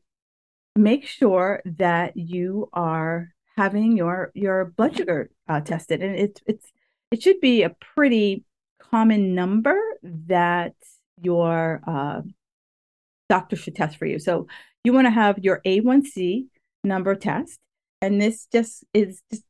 make 0.73 1.05
sure 1.05 1.61
that 1.65 2.15
you 2.15 2.69
are 2.71 3.33
having 3.57 3.97
your 3.97 4.31
your 4.33 4.73
blood 4.77 4.95
sugar 4.95 5.29
uh, 5.49 5.59
tested, 5.59 6.01
and 6.01 6.15
it's 6.15 6.41
it's 6.47 6.71
it 7.11 7.21
should 7.21 7.41
be 7.41 7.63
a 7.63 7.75
pretty 7.95 8.45
common 8.79 9.35
number 9.35 9.77
that 10.01 10.75
your 11.21 11.81
uh, 11.85 12.21
doctor 13.27 13.57
should 13.57 13.75
test 13.75 13.97
for 13.97 14.05
you. 14.05 14.17
So 14.17 14.47
you 14.85 14.93
want 14.93 15.07
to 15.07 15.11
have 15.11 15.39
your 15.39 15.59
A1C 15.65 16.45
number 16.85 17.15
test, 17.15 17.59
and 18.01 18.21
this 18.21 18.47
just 18.49 18.85
is 18.93 19.21
just 19.29 19.43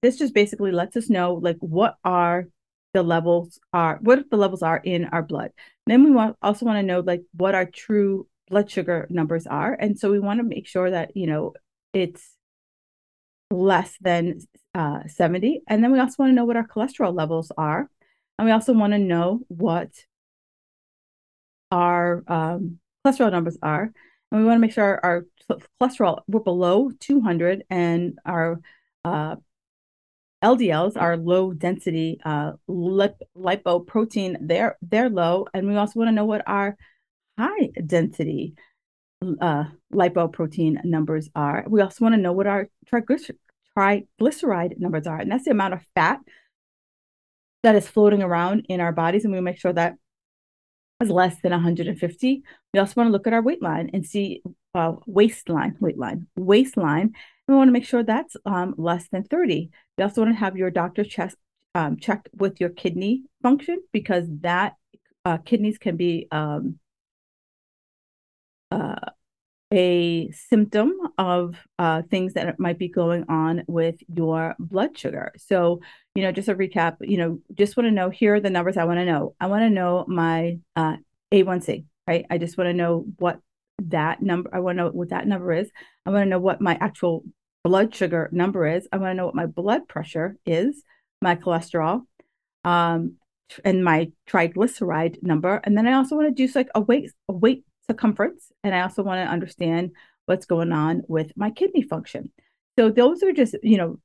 this 0.00 0.16
just 0.16 0.32
basically 0.32 0.72
lets 0.72 0.96
us 0.96 1.10
know 1.10 1.34
like 1.34 1.58
what 1.60 1.96
are 2.02 2.46
the 2.96 3.02
levels 3.02 3.60
are 3.72 3.98
what 4.00 4.30
the 4.30 4.36
levels 4.36 4.62
are 4.62 4.78
in 4.78 5.04
our 5.06 5.22
blood? 5.22 5.50
Then 5.86 6.02
we 6.02 6.10
want 6.10 6.36
also 6.40 6.64
want 6.64 6.78
to 6.78 6.82
know 6.82 7.00
like 7.00 7.22
what 7.32 7.54
our 7.54 7.66
true 7.66 8.26
blood 8.48 8.70
sugar 8.70 9.06
numbers 9.10 9.46
are. 9.46 9.74
And 9.74 9.98
so 9.98 10.10
we 10.10 10.18
want 10.18 10.40
to 10.40 10.44
make 10.44 10.66
sure 10.66 10.90
that 10.90 11.14
you 11.16 11.26
know 11.26 11.52
it's 11.92 12.34
less 13.50 13.96
than 14.00 14.40
uh, 14.74 15.06
70 15.06 15.62
and 15.68 15.82
then 15.82 15.92
we 15.92 16.00
also 16.00 16.16
want 16.18 16.30
to 16.30 16.34
know 16.34 16.44
what 16.44 16.56
our 16.56 16.66
cholesterol 16.66 17.14
levels 17.14 17.52
are. 17.56 17.88
And 18.38 18.46
we 18.46 18.52
also 18.52 18.72
want 18.72 18.92
to 18.94 18.98
know 18.98 19.40
what 19.48 19.90
our 21.70 22.24
um, 22.26 22.78
cholesterol 23.04 23.30
numbers 23.30 23.58
are. 23.62 23.92
And 24.32 24.40
we 24.40 24.46
want 24.46 24.56
to 24.56 24.60
make 24.60 24.72
sure 24.72 25.00
our, 25.02 25.26
our 25.50 25.58
cholesterol 25.80 26.20
we're 26.26 26.40
below 26.40 26.90
200 27.00 27.64
and 27.70 28.18
our 28.24 28.60
uh, 29.04 29.36
LDLs 30.46 30.96
are 30.96 31.16
low 31.16 31.52
density 31.52 32.20
uh, 32.24 32.52
lip, 32.68 33.16
lipoprotein. 33.36 34.36
They're 34.40 34.76
they're 34.80 35.10
low, 35.10 35.48
and 35.52 35.66
we 35.66 35.74
also 35.74 35.98
want 35.98 36.08
to 36.08 36.14
know 36.14 36.24
what 36.24 36.46
our 36.46 36.76
high 37.36 37.70
density 37.84 38.54
uh, 39.40 39.64
lipoprotein 39.92 40.84
numbers 40.84 41.28
are. 41.34 41.64
We 41.66 41.80
also 41.80 42.04
want 42.04 42.14
to 42.14 42.20
know 42.20 42.32
what 42.32 42.46
our 42.46 42.68
triglycer- 42.88 43.38
triglyceride 43.76 44.78
numbers 44.78 45.08
are, 45.08 45.18
and 45.18 45.32
that's 45.32 45.46
the 45.46 45.50
amount 45.50 45.74
of 45.74 45.80
fat 45.96 46.20
that 47.64 47.74
is 47.74 47.88
floating 47.88 48.22
around 48.22 48.66
in 48.68 48.80
our 48.80 48.92
bodies, 48.92 49.24
and 49.24 49.34
we 49.34 49.40
make 49.40 49.58
sure 49.58 49.72
that 49.72 49.94
is 51.02 51.10
less 51.10 51.40
than 51.40 51.50
150. 51.50 52.42
We 52.72 52.80
also 52.80 52.92
want 52.96 53.08
to 53.08 53.12
look 53.12 53.26
at 53.26 53.32
our 53.32 53.42
weight 53.42 53.62
line 53.62 53.90
and 53.92 54.06
see 54.06 54.42
uh, 54.76 54.92
waistline, 55.06 55.76
weight 55.80 55.98
line, 55.98 56.28
waistline. 56.36 57.14
We 57.48 57.54
want 57.54 57.68
to 57.68 57.72
make 57.72 57.84
sure 57.84 58.02
that's 58.02 58.36
um, 58.44 58.74
less 58.76 59.08
than 59.08 59.24
30. 59.24 59.70
You 59.98 60.04
also 60.04 60.22
want 60.22 60.34
to 60.34 60.40
have 60.40 60.56
your 60.56 60.70
doctor 60.70 61.04
chest 61.04 61.36
um, 61.74 61.96
with 62.34 62.60
your 62.60 62.70
kidney 62.70 63.22
function 63.42 63.82
because 63.92 64.24
that 64.40 64.74
uh, 65.24 65.38
kidneys 65.38 65.78
can 65.78 65.96
be 65.96 66.26
um, 66.30 66.78
uh, 68.70 68.96
a 69.72 70.30
symptom 70.30 70.92
of 71.18 71.56
uh, 71.78 72.02
things 72.10 72.34
that 72.34 72.58
might 72.58 72.78
be 72.78 72.88
going 72.88 73.24
on 73.28 73.62
with 73.66 73.96
your 74.14 74.54
blood 74.58 74.96
sugar. 74.96 75.32
So, 75.36 75.80
you 76.14 76.22
know, 76.22 76.32
just 76.32 76.48
a 76.48 76.54
recap, 76.54 76.96
you 77.00 77.16
know, 77.16 77.40
just 77.54 77.76
want 77.76 77.86
to 77.86 77.90
know 77.90 78.10
here 78.10 78.36
are 78.36 78.40
the 78.40 78.50
numbers 78.50 78.76
I 78.76 78.84
want 78.84 78.98
to 78.98 79.04
know. 79.04 79.34
I 79.40 79.48
want 79.48 79.62
to 79.62 79.70
know 79.70 80.04
my 80.08 80.58
uh, 80.76 80.96
A1C, 81.32 81.84
right? 82.06 82.24
I 82.30 82.38
just 82.38 82.56
want 82.56 82.68
to 82.68 82.74
know 82.74 83.06
what 83.18 83.40
that 83.78 84.22
number, 84.22 84.48
I 84.54 84.60
want 84.60 84.78
to 84.78 84.84
know 84.84 84.90
what 84.90 85.10
that 85.10 85.26
number 85.26 85.52
is. 85.52 85.68
I 86.06 86.10
want 86.10 86.24
to 86.24 86.30
know 86.30 86.38
what 86.38 86.60
my 86.60 86.78
actual 86.80 87.24
blood 87.66 87.92
sugar 87.92 88.28
number 88.30 88.64
is. 88.64 88.86
I 88.92 88.96
want 88.98 89.10
to 89.10 89.14
know 89.14 89.26
what 89.26 89.34
my 89.34 89.46
blood 89.46 89.88
pressure 89.88 90.36
is, 90.46 90.84
my 91.20 91.34
cholesterol, 91.34 92.02
um, 92.62 93.16
and 93.64 93.82
my 93.82 94.12
triglyceride 94.30 95.20
number. 95.20 95.60
And 95.64 95.76
then 95.76 95.88
I 95.88 95.94
also 95.94 96.14
want 96.14 96.28
to 96.28 96.46
do 96.46 96.52
like 96.54 96.68
a 96.76 96.80
weight, 96.80 97.10
a 97.28 97.32
weight 97.32 97.64
circumference. 97.88 98.52
And 98.62 98.72
I 98.72 98.82
also 98.82 99.02
want 99.02 99.18
to 99.18 99.32
understand 99.32 99.90
what's 100.26 100.46
going 100.46 100.70
on 100.70 101.02
with 101.08 101.32
my 101.34 101.50
kidney 101.50 101.82
function. 101.82 102.30
So 102.78 102.88
those 102.88 103.24
are 103.24 103.32
just, 103.32 103.56
you 103.64 103.78
know, 103.78 103.98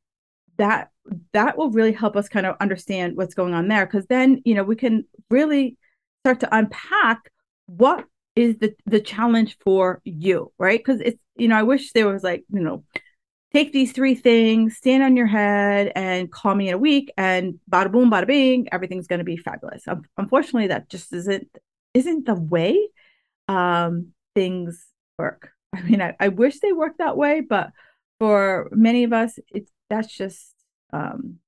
that 0.57 0.89
that 1.33 1.55
will 1.55 1.69
really 1.69 1.91
help 1.91 2.15
us 2.15 2.29
kind 2.29 2.47
of 2.47 2.55
understand 2.59 3.15
what's 3.15 3.35
going 3.35 3.53
on 3.53 3.67
there 3.67 3.85
because 3.85 4.07
then, 4.07 4.41
you 4.43 4.55
know, 4.55 4.63
we 4.63 4.75
can 4.75 5.05
really 5.29 5.77
start 6.23 6.39
to 6.39 6.55
unpack 6.55 7.31
what 7.67 8.05
is 8.35 8.57
the 8.57 8.73
the 8.87 8.99
challenge 8.99 9.57
for 9.63 10.01
you, 10.03 10.51
right? 10.57 10.79
Because 10.79 10.99
it's, 10.99 11.19
you 11.35 11.47
know, 11.47 11.57
I 11.57 11.63
wish 11.63 11.91
there 11.91 12.07
was 12.07 12.23
like, 12.23 12.43
you 12.51 12.61
know, 12.61 12.83
take 13.53 13.73
these 13.73 13.91
three 13.91 14.15
things, 14.15 14.77
stand 14.77 15.03
on 15.03 15.17
your 15.17 15.27
head, 15.27 15.91
and 15.95 16.31
call 16.31 16.55
me 16.55 16.69
in 16.69 16.73
a 16.75 16.77
week, 16.77 17.11
and 17.17 17.59
bada 17.69 17.91
boom, 17.91 18.09
bada 18.09 18.27
bing, 18.27 18.67
everything's 18.71 19.07
going 19.07 19.19
to 19.19 19.25
be 19.25 19.37
fabulous. 19.37 19.87
Um, 19.87 20.03
unfortunately, 20.17 20.67
that 20.67 20.89
just 20.89 21.13
isn't 21.13 21.47
isn't 21.93 22.25
the 22.25 22.35
way 22.35 22.89
um, 23.47 24.13
things 24.35 24.85
work. 25.17 25.51
I 25.73 25.81
mean, 25.81 26.01
I, 26.01 26.15
I 26.19 26.29
wish 26.29 26.59
they 26.59 26.73
worked 26.73 26.99
that 26.99 27.17
way, 27.17 27.41
but 27.41 27.71
for 28.19 28.69
many 28.71 29.03
of 29.03 29.13
us, 29.13 29.37
it's 29.49 29.71
that's 29.89 30.15
just 30.15 30.53
um, 30.93 31.39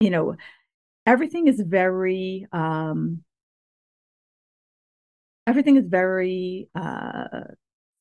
you 0.00 0.10
know, 0.10 0.36
everything 1.06 1.48
is 1.48 1.60
very 1.60 2.46
um, 2.52 3.24
everything 5.46 5.76
is 5.76 5.86
very 5.86 6.68
uh, 6.74 7.40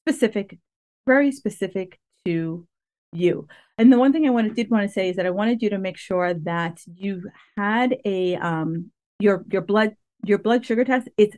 specific, 0.08 0.60
very 1.08 1.32
specific 1.32 2.00
to 2.26 2.68
you. 3.18 3.48
And 3.78 3.92
the 3.92 4.00
one 4.00 4.14
thing 4.14 4.26
I 4.26 4.32
wanted 4.32 4.56
did 4.56 4.70
want 4.70 4.88
to 4.88 4.94
say 4.94 5.10
is 5.10 5.16
that 5.18 5.26
I 5.26 5.32
wanted 5.32 5.62
you 5.62 5.70
to 5.72 5.78
make 5.78 5.98
sure 5.98 6.34
that 6.34 6.80
you 6.86 7.30
had 7.58 7.98
a 8.06 8.36
um 8.36 8.92
your 9.20 9.46
your 9.52 9.62
blood 9.62 9.96
your 10.24 10.38
blood 10.38 10.66
sugar 10.66 10.84
test 10.84 11.08
it's 11.18 11.36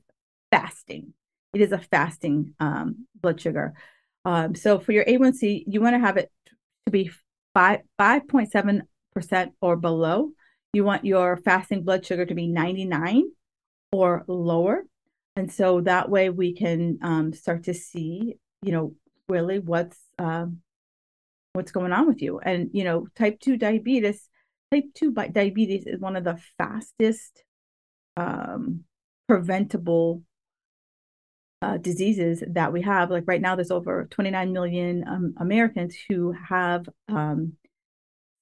fasting. 0.51 1.13
It 1.53 1.62
is 1.62 1.72
a 1.72 1.79
fasting 1.79 2.53
um, 2.60 3.07
blood 3.19 3.39
sugar. 3.41 3.74
Um, 4.25 4.55
so 4.55 4.79
for 4.79 4.91
your 4.91 5.05
A1C, 5.05 5.63
you 5.67 5.81
want 5.81 5.96
to 5.96 6.00
have 6.00 6.17
it 6.17 6.31
to 6.86 6.91
be 6.91 7.12
five 7.53 7.81
five 7.98 8.27
point 8.27 8.51
seven 8.51 8.84
percent 9.13 9.53
or 9.62 9.75
below. 9.75 10.31
You 10.74 10.84
want 10.84 11.05
your 11.05 11.38
fasting 11.38 11.84
blood 11.84 12.05
sugar 12.05 12.25
to 12.25 12.36
be 12.36 12.48
99 12.48 13.24
or 13.91 14.25
lower. 14.27 14.84
And 15.36 15.51
so 15.51 15.81
that 15.81 16.10
way 16.10 16.29
we 16.29 16.53
can 16.53 17.00
um, 17.01 17.34
start 17.34 17.63
to 17.63 17.74
see, 17.74 18.38
you 18.62 18.72
know, 18.72 18.93
really 19.29 19.60
what's 19.60 19.98
um, 20.19 20.60
what's 21.57 21.71
going 21.71 21.91
on 21.91 22.07
with 22.07 22.21
you. 22.21 22.39
And 22.39 22.69
you 22.71 22.85
know, 22.85 23.07
type 23.17 23.39
two 23.41 23.57
diabetes, 23.57 24.29
type 24.71 24.85
two 24.93 25.11
diabetes 25.11 25.85
is 25.85 25.99
one 25.99 26.15
of 26.15 26.23
the 26.23 26.39
fastest 26.57 27.43
um, 28.15 28.85
preventable 29.27 30.23
uh, 31.61 31.77
diseases 31.77 32.43
that 32.47 32.71
we 32.71 32.81
have. 32.83 33.09
Like 33.09 33.25
right 33.27 33.41
now, 33.41 33.55
there's 33.55 33.71
over 33.71 34.07
29 34.09 34.53
million 34.53 35.03
um, 35.07 35.33
Americans 35.37 35.95
who 36.07 36.31
have 36.31 36.87
um, 37.09 37.53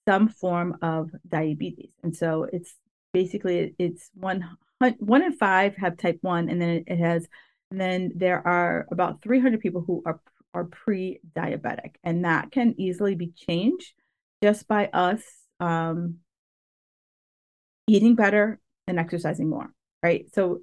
some 0.07 0.27
form 0.27 0.77
of 0.81 1.09
diabetes. 1.27 1.91
And 2.03 2.15
so 2.15 2.47
it's 2.51 2.75
basically 3.13 3.73
it's 3.79 4.11
one 4.13 4.45
one 4.99 5.23
in 5.23 5.33
five 5.33 5.75
have 5.77 5.97
type 5.97 6.19
one, 6.21 6.49
and 6.49 6.61
then 6.61 6.83
it 6.85 6.97
has, 6.97 7.25
and 7.71 7.79
then 7.79 8.11
there 8.13 8.45
are 8.45 8.85
about 8.91 9.21
300 9.23 9.61
people 9.61 9.81
who 9.81 10.03
are 10.05 10.19
are 10.55 10.63
pre-diabetic, 10.63 11.95
and 12.03 12.23
that 12.23 12.51
can 12.51 12.73
easily 12.79 13.13
be 13.13 13.33
changed 13.35 13.93
just 14.41 14.67
by 14.67 14.87
us 14.87 15.21
um, 15.59 16.15
eating 17.87 18.15
better 18.15 18.59
and 18.87 18.97
exercising 18.97 19.49
more, 19.49 19.71
right? 20.01 20.25
So 20.33 20.61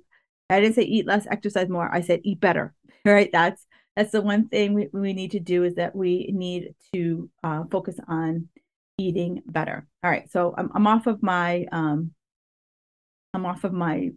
I 0.49 0.61
didn't 0.61 0.75
say 0.75 0.83
eat 0.83 1.07
less, 1.07 1.27
exercise 1.31 1.69
more. 1.69 1.93
I 1.93 2.01
said 2.01 2.21
eat 2.25 2.41
better, 2.41 2.75
right? 3.05 3.31
That's 3.31 3.67
that's 3.95 4.13
the 4.13 4.23
one 4.23 4.49
thing 4.49 4.73
we, 4.73 4.89
we 4.93 5.13
need 5.13 5.33
to 5.33 5.41
do 5.41 5.65
is 5.65 5.75
that 5.75 5.95
we 5.95 6.31
need 6.33 6.75
to 6.95 7.29
uh, 7.45 7.65
focus 7.71 7.97
on 8.09 8.49
eating 8.97 9.43
better. 9.45 9.87
All 10.03 10.11
right, 10.11 10.31
so 10.31 10.55
I'm 10.57 10.71
I'm 10.75 10.87
off 10.87 11.07
of 11.07 11.23
my 11.23 11.67
um 11.71 12.13
I'm 13.35 13.45
off 13.45 13.65
of 13.65 13.73
my 13.73 14.11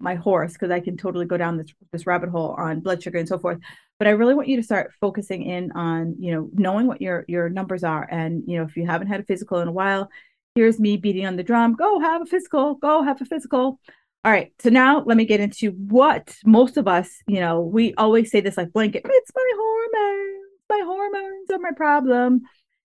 my 0.00 0.14
horse 0.14 0.52
because 0.52 0.70
I 0.70 0.80
can 0.80 0.96
totally 0.96 1.26
go 1.26 1.36
down 1.36 1.56
this 1.56 1.72
this 1.92 2.06
rabbit 2.06 2.30
hole 2.30 2.54
on 2.58 2.80
blood 2.80 3.02
sugar 3.02 3.18
and 3.18 3.28
so 3.28 3.38
forth. 3.38 3.58
But 3.98 4.08
I 4.08 4.12
really 4.12 4.34
want 4.34 4.48
you 4.48 4.56
to 4.56 4.62
start 4.62 4.92
focusing 5.00 5.42
in 5.42 5.72
on 5.72 6.16
you 6.18 6.32
know 6.32 6.50
knowing 6.54 6.86
what 6.86 7.00
your 7.00 7.24
your 7.28 7.48
numbers 7.48 7.84
are, 7.84 8.08
and 8.10 8.42
you 8.46 8.58
know 8.58 8.64
if 8.64 8.76
you 8.76 8.86
haven't 8.86 9.08
had 9.08 9.20
a 9.20 9.24
physical 9.24 9.58
in 9.60 9.68
a 9.68 9.72
while, 9.72 10.10
here's 10.54 10.80
me 10.80 10.96
beating 10.96 11.26
on 11.26 11.36
the 11.36 11.42
drum. 11.42 11.74
Go 11.74 12.00
have 12.00 12.22
a 12.22 12.26
physical. 12.26 12.74
Go 12.74 13.02
have 13.02 13.20
a 13.20 13.24
physical. 13.24 13.80
All 14.24 14.32
right. 14.32 14.52
So 14.58 14.70
now 14.70 15.02
let 15.04 15.16
me 15.16 15.24
get 15.24 15.40
into 15.40 15.70
what 15.70 16.34
most 16.44 16.76
of 16.76 16.88
us, 16.88 17.08
you 17.28 17.40
know, 17.40 17.60
we 17.60 17.94
always 17.94 18.30
say 18.30 18.40
this 18.40 18.56
like 18.56 18.72
blanket. 18.72 19.02
It's 19.04 19.30
my 19.34 19.52
hormones. 19.56 20.44
My 20.68 20.82
hormones 20.84 21.50
are 21.50 21.58
my 21.58 21.70
problem. 21.76 22.42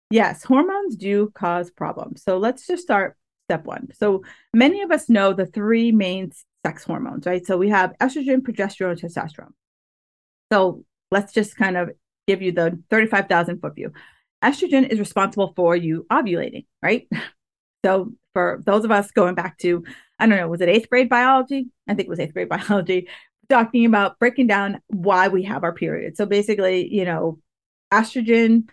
Yes, 0.09 0.43
hormones 0.43 0.95
do 0.95 1.31
cause 1.33 1.71
problems. 1.71 2.23
So 2.23 2.37
let's 2.37 2.67
just 2.67 2.83
start 2.83 3.17
step 3.47 3.65
one. 3.65 3.89
So 3.93 4.23
many 4.53 4.81
of 4.81 4.91
us 4.91 5.09
know 5.09 5.33
the 5.33 5.47
three 5.47 5.91
main 5.91 6.31
sex 6.65 6.83
hormones, 6.83 7.25
right? 7.25 7.45
So 7.45 7.57
we 7.57 7.69
have 7.69 7.93
estrogen, 8.01 8.39
progesterone, 8.39 8.99
testosterone. 8.99 9.53
So 10.51 10.83
let's 11.11 11.33
just 11.33 11.55
kind 11.55 11.77
of 11.77 11.91
give 12.27 12.41
you 12.41 12.51
the 12.51 12.81
35,000 12.89 13.59
foot 13.59 13.75
view. 13.75 13.91
Estrogen 14.43 14.87
is 14.87 14.99
responsible 14.99 15.53
for 15.55 15.75
you 15.75 16.05
ovulating, 16.11 16.65
right? 16.81 17.07
So 17.85 18.13
for 18.31 18.61
those 18.65 18.85
of 18.85 18.91
us 18.91 19.11
going 19.11 19.35
back 19.35 19.57
to, 19.57 19.83
I 20.17 20.25
don't 20.25 20.37
know, 20.37 20.47
was 20.47 20.61
it 20.61 20.69
eighth 20.69 20.89
grade 20.89 21.09
biology? 21.09 21.67
I 21.85 21.93
think 21.93 22.07
it 22.07 22.09
was 22.09 22.19
eighth 22.21 22.33
grade 22.33 22.47
biology, 22.69 23.09
talking 23.49 23.85
about 23.85 24.17
breaking 24.19 24.47
down 24.47 24.79
why 24.87 25.27
we 25.27 25.43
have 25.43 25.65
our 25.65 25.73
period. 25.73 26.15
So 26.15 26.25
basically, 26.25 26.87
you 26.89 27.03
know, 27.03 27.39
estrogen 27.91 28.69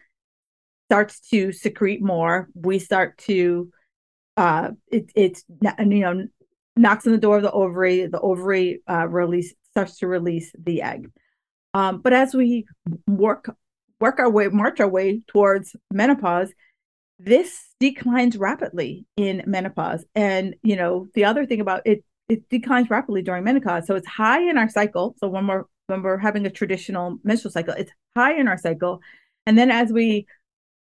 starts 0.86 1.18
to 1.30 1.50
secrete 1.52 2.00
more. 2.00 2.48
We 2.54 2.78
start 2.78 3.18
to 3.26 3.72
uh, 4.36 4.70
it, 4.88 5.10
it's 5.14 5.44
you 5.60 5.86
know 5.86 6.28
knocks 6.80 7.06
on 7.06 7.12
the 7.12 7.18
door 7.18 7.36
of 7.36 7.42
the 7.42 7.52
ovary. 7.52 8.06
The 8.06 8.20
ovary 8.20 8.82
uh, 8.88 9.06
release 9.06 9.54
starts 9.70 9.98
to 9.98 10.06
release 10.06 10.50
the 10.58 10.82
egg. 10.82 11.10
Um, 11.74 12.00
but 12.00 12.12
as 12.12 12.34
we 12.34 12.66
work 13.06 13.54
work 14.00 14.18
our 14.18 14.30
way, 14.30 14.48
march 14.48 14.80
our 14.80 14.88
way 14.88 15.20
towards 15.28 15.76
menopause, 15.92 16.50
this 17.18 17.68
declines 17.78 18.38
rapidly 18.38 19.04
in 19.16 19.42
menopause. 19.46 20.04
And 20.14 20.56
you 20.62 20.74
know 20.74 21.08
the 21.14 21.26
other 21.26 21.44
thing 21.46 21.60
about 21.60 21.82
it, 21.84 22.02
it 22.28 22.48
declines 22.48 22.88
rapidly 22.90 23.22
during 23.22 23.44
menopause. 23.44 23.86
So 23.86 23.94
it's 23.94 24.08
high 24.08 24.48
in 24.48 24.56
our 24.56 24.68
cycle. 24.70 25.14
So 25.18 25.28
when 25.28 25.46
we're 25.46 25.64
when 25.86 26.02
we're 26.02 26.18
having 26.18 26.46
a 26.46 26.50
traditional 26.50 27.18
menstrual 27.22 27.52
cycle, 27.52 27.74
it's 27.74 27.92
high 28.16 28.34
in 28.34 28.48
our 28.48 28.58
cycle. 28.58 29.00
And 29.46 29.58
then 29.58 29.70
as 29.70 29.92
we 29.92 30.26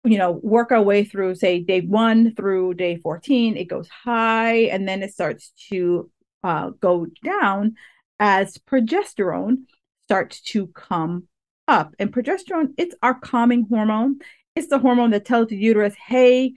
you 0.04 0.18
know, 0.18 0.32
work 0.42 0.72
our 0.72 0.82
way 0.82 1.04
through, 1.04 1.34
say, 1.36 1.60
day 1.60 1.80
one 1.80 2.34
through 2.34 2.74
day 2.74 2.96
14, 2.96 3.56
it 3.56 3.64
goes 3.64 3.88
high 3.88 4.54
and 4.54 4.88
then 4.88 5.02
it 5.02 5.12
starts 5.12 5.52
to 5.70 6.10
uh, 6.42 6.70
go 6.80 7.06
down 7.24 7.76
as 8.18 8.58
progesterone 8.58 9.58
starts 10.04 10.40
to 10.40 10.66
come 10.68 11.28
up. 11.68 11.94
And 11.98 12.12
progesterone, 12.12 12.74
it's 12.76 12.94
our 13.02 13.14
calming 13.14 13.66
hormone. 13.70 14.18
It's 14.56 14.68
the 14.68 14.78
hormone 14.78 15.10
that 15.10 15.24
tells 15.24 15.48
the 15.48 15.56
uterus, 15.56 15.94
hey, 15.94 16.54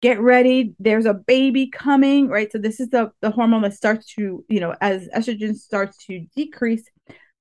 get 0.00 0.20
ready, 0.20 0.74
there's 0.80 1.06
a 1.06 1.14
baby 1.14 1.68
coming, 1.68 2.28
right? 2.28 2.50
So 2.50 2.58
this 2.58 2.80
is 2.80 2.88
the, 2.88 3.12
the 3.20 3.30
hormone 3.30 3.62
that 3.62 3.74
starts 3.74 4.06
to, 4.14 4.44
you 4.48 4.60
know, 4.60 4.74
as 4.80 5.08
estrogen 5.08 5.54
starts 5.54 5.96
to 6.06 6.26
decrease, 6.34 6.82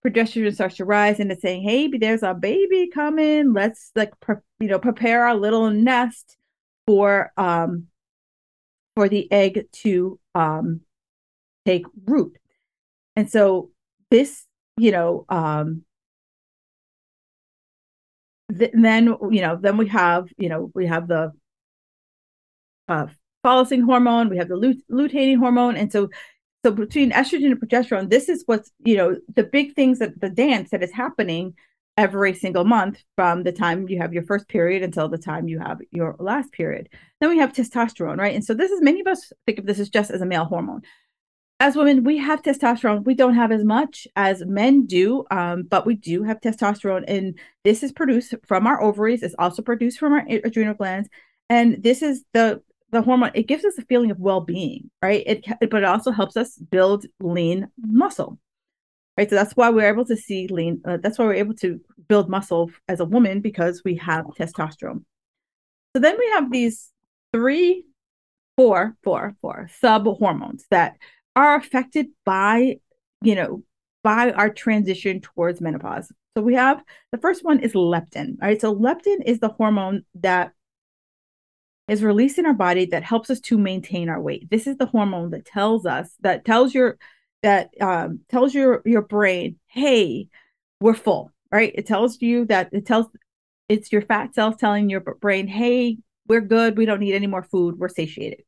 progesterone 0.06 0.54
starts 0.54 0.78
to 0.78 0.86
rise 0.86 1.20
and 1.20 1.32
it's 1.32 1.42
saying, 1.42 1.64
"Hey, 1.64 1.88
there's 1.88 2.24
a 2.24 2.34
baby 2.34 2.90
coming. 2.94 3.54
Let's 3.54 3.92
like 3.96 4.20
pre- 4.20 4.36
you 4.60 4.68
know 4.68 4.80
prepare 4.80 5.26
our 5.26 5.36
little 5.36 5.70
nest 5.70 6.38
for 6.88 7.32
um 7.38 7.88
for 8.96 9.08
the 9.10 9.32
egg 9.32 9.68
to 9.84 10.20
um 10.36 10.82
take 11.66 11.86
root." 12.06 12.38
And 13.16 13.30
so 13.30 13.72
this, 14.10 14.46
you 14.78 14.92
know, 14.92 15.26
um 15.30 15.84
th- 18.58 18.72
then 18.74 19.16
you 19.32 19.42
know, 19.42 19.58
then 19.60 19.78
we 19.78 19.88
have, 19.90 20.28
you 20.38 20.50
know, 20.50 20.72
we 20.74 20.88
have 20.88 21.08
the 21.08 21.32
uh 22.88 23.08
follicing 23.44 23.82
hormone, 23.82 24.30
we 24.30 24.38
have 24.38 24.48
the 24.50 24.76
lutein 24.92 25.38
hormone, 25.38 25.76
and 25.76 25.92
so 25.92 26.10
so 26.64 26.72
between 26.72 27.12
estrogen 27.12 27.52
and 27.52 27.60
progesterone, 27.60 28.10
this 28.10 28.30
is 28.30 28.44
what's, 28.46 28.72
you 28.86 28.96
know, 28.96 29.18
the 29.36 29.44
big 29.44 29.74
things 29.74 30.00
that 30.00 30.20
the 30.22 30.30
dance 30.30 30.70
that 30.70 30.84
is 30.84 30.92
happening 30.92 31.56
every 31.98 32.34
single 32.34 32.64
month 32.64 33.04
from 33.16 33.44
the 33.44 33.52
time 33.52 33.88
you 33.90 33.98
have 34.00 34.14
your 34.14 34.24
first 34.24 34.48
period 34.48 34.84
until 34.84 35.10
the 35.10 35.18
time 35.18 35.48
you 35.48 35.60
have 35.60 35.80
your 35.92 36.16
last 36.20 36.52
period. 36.52 36.88
Then 37.20 37.30
we 37.30 37.40
have 37.40 37.52
testosterone, 37.52 38.18
right? 38.18 38.36
And 38.36 38.46
so 38.46 38.54
this 38.54 38.72
is 38.72 38.82
many 38.82 39.02
of 39.02 39.08
us 39.08 39.32
think 39.46 39.60
of 39.60 39.66
this 39.66 39.80
as 39.80 39.90
just 39.90 40.12
as 40.12 40.22
a 40.22 40.26
male 40.26 40.46
hormone. 40.46 40.82
As 41.60 41.76
women, 41.76 42.04
we 42.04 42.18
have 42.18 42.42
testosterone. 42.42 43.06
We 43.06 43.14
don't 43.14 43.36
have 43.36 43.52
as 43.52 43.64
much 43.64 44.08
as 44.16 44.44
men 44.46 44.86
do, 44.86 45.26
um, 45.30 45.64
but 45.64 45.86
we 45.86 45.94
do 45.96 46.24
have 46.24 46.42
testosterone, 46.42 47.04
and 47.08 47.38
this 47.64 47.84
is 47.84 47.92
produced 47.92 48.34
from 48.48 48.66
our 48.66 48.82
ovaries. 48.82 49.22
It's 49.22 49.36
also 49.38 49.62
produced 49.62 50.00
from 50.00 50.14
our 50.14 50.26
adrenal 50.28 50.74
glands, 50.74 51.08
and 51.50 51.84
this 51.84 52.02
is 52.02 52.24
the 52.34 52.64
the 52.92 53.02
hormone 53.02 53.32
it 53.34 53.48
gives 53.48 53.66
us 53.66 53.78
a 53.78 53.84
feeling 53.84 54.12
of 54.12 54.20
well-being 54.20 54.90
right? 55.02 55.24
It 55.26 55.46
but 55.70 55.84
it 55.84 55.84
also 55.84 56.12
helps 56.12 56.38
us 56.38 56.58
build 56.58 57.06
lean 57.20 57.70
muscle 57.78 58.40
right? 59.18 59.30
So 59.30 59.36
that's 59.36 59.54
why 59.54 59.70
we're 59.70 59.92
able 59.92 60.06
to 60.06 60.18
see 60.18 60.48
lean 60.48 60.82
uh, 60.86 60.98
that's 60.98 61.18
why 61.18 61.26
we're 61.26 61.34
able 61.36 61.56
to 61.56 61.80
build 62.08 62.30
muscle 62.30 62.72
as 62.88 63.00
a 63.00 63.06
woman 63.06 63.42
because 63.42 63.82
we 63.86 63.96
have 63.98 64.26
testosterone. 64.38 65.04
So 65.96 66.02
then 66.02 66.18
we 66.18 66.28
have 66.32 66.52
these 66.52 66.92
three 67.34 67.86
four 68.58 68.96
four 69.04 69.36
four 69.42 69.70
sub 69.80 70.06
hormones 70.06 70.66
that 70.72 70.98
are 71.36 71.56
affected 71.56 72.08
by 72.26 72.78
you 73.22 73.36
know 73.36 73.64
by 74.04 74.32
our 74.32 74.50
transition 74.50 75.22
towards 75.22 75.62
menopause. 75.62 76.12
So 76.36 76.44
we 76.44 76.56
have 76.56 76.82
the 77.12 77.18
first 77.18 77.44
one 77.44 77.60
is 77.60 77.74
leptin 77.74 78.36
right? 78.42 78.60
So 78.60 78.76
leptin 78.76 79.20
is 79.26 79.40
the 79.40 79.50
hormone 79.50 80.04
that 80.16 80.54
is 81.88 82.04
released 82.04 82.38
in 82.38 82.46
our 82.46 82.54
body 82.54 82.86
that 82.86 83.04
helps 83.04 83.30
us 83.30 83.40
to 83.42 83.58
maintain 83.58 84.10
our 84.10 84.22
weight. 84.22 84.50
This 84.50 84.68
is 84.68 84.78
the 84.78 84.86
hormone 84.86 85.32
that 85.32 85.46
tells 85.46 85.86
us 85.86 86.14
that 86.22 86.46
tells 86.46 86.74
your 86.74 86.98
that 87.44 87.70
um, 87.82 88.22
tells 88.30 88.54
your 88.54 88.82
your 88.86 89.02
brain, 89.02 89.58
hey, 89.68 90.28
we're 90.80 90.94
full, 90.94 91.32
right? 91.52 91.72
It 91.76 91.88
tells 91.88 92.22
you 92.22 92.46
that 92.46 92.70
it 92.72 92.86
tells 92.86 93.08
it's 93.70 93.92
your 93.92 94.02
fat 94.02 94.36
cells 94.36 94.58
telling 94.58 94.90
your 94.90 95.00
brain, 95.00 95.48
hey, 95.48 95.98
we're 96.28 96.42
good, 96.42 96.78
we 96.78 96.86
don't 96.86 97.00
need 97.00 97.14
any 97.14 97.28
more 97.28 97.44
food, 97.44 97.78
we're 97.78 97.90
satiated. 97.90 98.44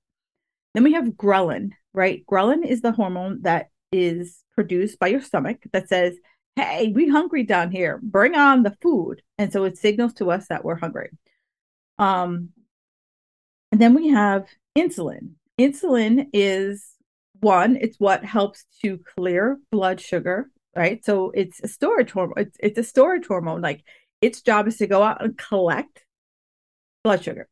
Then 0.73 0.83
we 0.83 0.93
have 0.93 1.05
ghrelin, 1.05 1.71
right? 1.93 2.25
Ghrelin 2.25 2.65
is 2.65 2.81
the 2.81 2.91
hormone 2.91 3.41
that 3.43 3.69
is 3.91 4.43
produced 4.53 4.99
by 4.99 5.07
your 5.07 5.21
stomach 5.21 5.57
that 5.71 5.87
says, 5.87 6.15
hey, 6.55 6.91
we 6.93 7.07
hungry 7.07 7.43
down 7.43 7.71
here, 7.71 7.99
bring 8.03 8.35
on 8.35 8.63
the 8.63 8.75
food. 8.81 9.21
And 9.37 9.51
so 9.51 9.63
it 9.63 9.77
signals 9.77 10.13
to 10.15 10.31
us 10.31 10.47
that 10.47 10.63
we're 10.63 10.75
hungry. 10.75 11.09
Um, 11.97 12.49
and 13.73 13.81
then 13.81 13.95
we 13.95 14.09
have 14.09 14.45
insulin. 14.77 15.31
Insulin 15.59 16.27
is 16.31 16.91
one, 17.39 17.75
it's 17.81 17.99
what 17.99 18.23
helps 18.23 18.65
to 18.83 18.99
clear 18.99 19.57
blood 19.71 19.99
sugar, 19.99 20.51
right? 20.75 21.03
So 21.03 21.31
it's 21.31 21.59
a 21.63 21.67
storage 21.67 22.11
hormone. 22.11 22.35
It's, 22.37 22.57
it's 22.59 22.77
a 22.77 22.83
storage 22.83 23.25
hormone. 23.25 23.61
Like 23.61 23.83
its 24.21 24.43
job 24.43 24.67
is 24.67 24.77
to 24.77 24.85
go 24.85 25.01
out 25.01 25.23
and 25.23 25.35
collect 25.35 26.05
blood 27.03 27.23
sugar. 27.23 27.49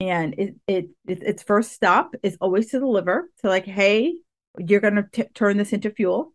And 0.00 0.34
it, 0.38 0.54
it, 0.66 0.88
it 1.06 1.22
its 1.22 1.42
first 1.42 1.72
stop 1.72 2.14
is 2.22 2.38
always 2.40 2.70
to 2.70 2.80
the 2.80 2.86
liver. 2.86 3.28
So 3.42 3.48
like, 3.48 3.66
hey, 3.66 4.14
you're 4.56 4.80
to 4.80 5.28
turn 5.34 5.58
this 5.58 5.74
into 5.74 5.90
fuel. 5.90 6.32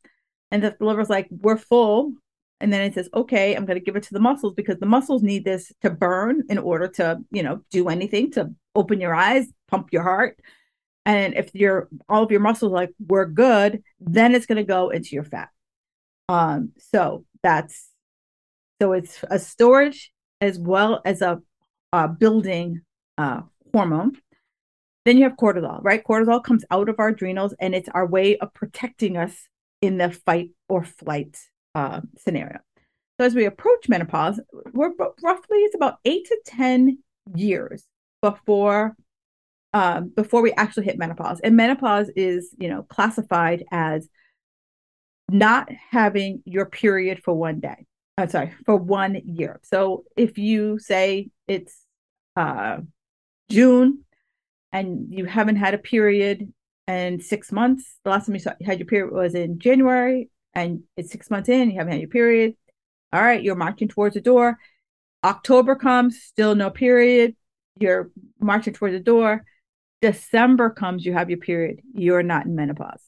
And 0.51 0.61
the 0.61 0.77
liver's 0.79 1.09
like, 1.09 1.27
we're 1.31 1.57
full. 1.57 2.13
And 2.59 2.71
then 2.71 2.81
it 2.81 2.93
says, 2.93 3.09
okay, 3.13 3.55
I'm 3.55 3.65
going 3.65 3.79
to 3.79 3.83
give 3.83 3.95
it 3.95 4.03
to 4.03 4.13
the 4.13 4.19
muscles 4.19 4.53
because 4.53 4.77
the 4.79 4.85
muscles 4.85 5.21
need 5.21 5.43
this 5.43 5.71
to 5.81 5.89
burn 5.89 6.43
in 6.49 6.57
order 6.57 6.87
to, 6.87 7.19
you 7.29 7.43
know, 7.43 7.61
do 7.71 7.89
anything 7.89 8.31
to 8.31 8.53
open 8.73 9.01
your 9.01 9.13
eyes, 9.13 9.47
pump 9.67 9.89
your 9.91 10.03
heart. 10.03 10.39
And 11.05 11.33
if 11.33 11.53
your 11.53 11.89
all 12.07 12.23
of 12.23 12.31
your 12.31 12.39
muscles 12.39 12.71
like 12.71 12.91
we're 13.05 13.25
good, 13.25 13.83
then 13.99 14.33
it's 14.33 14.45
going 14.45 14.57
to 14.57 14.63
go 14.63 14.89
into 14.89 15.09
your 15.15 15.25
fat. 15.25 15.49
Um, 16.29 16.71
so 16.77 17.25
that's 17.41 17.89
so 18.81 18.93
it's 18.93 19.23
a 19.29 19.39
storage 19.39 20.11
as 20.39 20.57
well 20.59 21.01
as 21.05 21.21
a, 21.21 21.41
a 21.91 22.07
building 22.07 22.81
uh, 23.17 23.41
hormone. 23.73 24.17
Then 25.05 25.17
you 25.17 25.23
have 25.23 25.37
cortisol, 25.37 25.83
right? 25.83 26.03
Cortisol 26.03 26.43
comes 26.43 26.63
out 26.71 26.89
of 26.89 26.95
our 26.97 27.09
adrenals 27.09 27.53
and 27.59 27.75
it's 27.75 27.89
our 27.89 28.05
way 28.05 28.37
of 28.37 28.53
protecting 28.53 29.17
us 29.17 29.47
in 29.81 29.97
the 29.97 30.11
fight 30.11 30.51
or 30.69 30.83
flight 30.83 31.37
uh, 31.75 32.01
scenario. 32.17 32.59
So 33.19 33.25
as 33.25 33.35
we 33.35 33.45
approach 33.45 33.87
menopause, 33.87 34.39
we're 34.73 34.91
roughly 35.23 35.57
it's 35.59 35.75
about 35.75 35.97
eight 36.05 36.25
to 36.25 36.39
ten 36.45 36.99
years 37.35 37.85
before 38.21 38.95
um, 39.73 40.09
before 40.15 40.41
we 40.41 40.51
actually 40.53 40.85
hit 40.85 40.97
menopause. 40.97 41.39
And 41.39 41.55
menopause 41.55 42.09
is, 42.15 42.55
you 42.59 42.69
know, 42.69 42.83
classified 42.83 43.63
as 43.71 44.07
not 45.29 45.69
having 45.91 46.43
your 46.45 46.65
period 46.65 47.21
for 47.23 47.33
one 47.33 47.59
day. 47.59 47.85
I'm 48.17 48.29
sorry, 48.29 48.53
for 48.65 48.75
one 48.75 49.19
year. 49.25 49.59
So 49.63 50.03
if 50.15 50.37
you 50.37 50.77
say 50.77 51.29
it's 51.47 51.75
uh, 52.35 52.77
June 53.49 54.03
and 54.71 55.07
you 55.09 55.25
haven't 55.25 55.55
had 55.55 55.73
a 55.73 55.79
period 55.79 56.53
in 56.87 57.19
six 57.19 57.51
months, 57.51 57.95
the 58.03 58.11
last 58.11 58.27
time 58.27 58.35
you 58.35 58.41
saw, 58.41 58.53
had 58.63 58.77
your 58.77 58.85
period 58.85 59.11
was 59.11 59.33
in 59.33 59.57
January, 59.57 60.29
and 60.55 60.83
it's 60.97 61.11
six 61.11 61.29
months 61.29 61.49
in, 61.49 61.71
you 61.71 61.77
haven't 61.77 61.93
had 61.93 62.01
your 62.01 62.09
period. 62.09 62.55
All 63.11 63.21
right, 63.21 63.41
you're 63.41 63.55
marching 63.55 63.87
towards 63.87 64.15
the 64.15 64.21
door. 64.21 64.57
October 65.23 65.75
comes, 65.75 66.21
still 66.21 66.55
no 66.55 66.69
period. 66.69 67.35
You're 67.79 68.11
marching 68.39 68.73
towards 68.73 68.93
the 68.93 68.99
door. 68.99 69.45
December 70.01 70.69
comes, 70.69 71.05
you 71.05 71.13
have 71.13 71.29
your 71.29 71.39
period. 71.39 71.81
You're 71.93 72.23
not 72.23 72.45
in 72.45 72.55
menopause, 72.55 73.01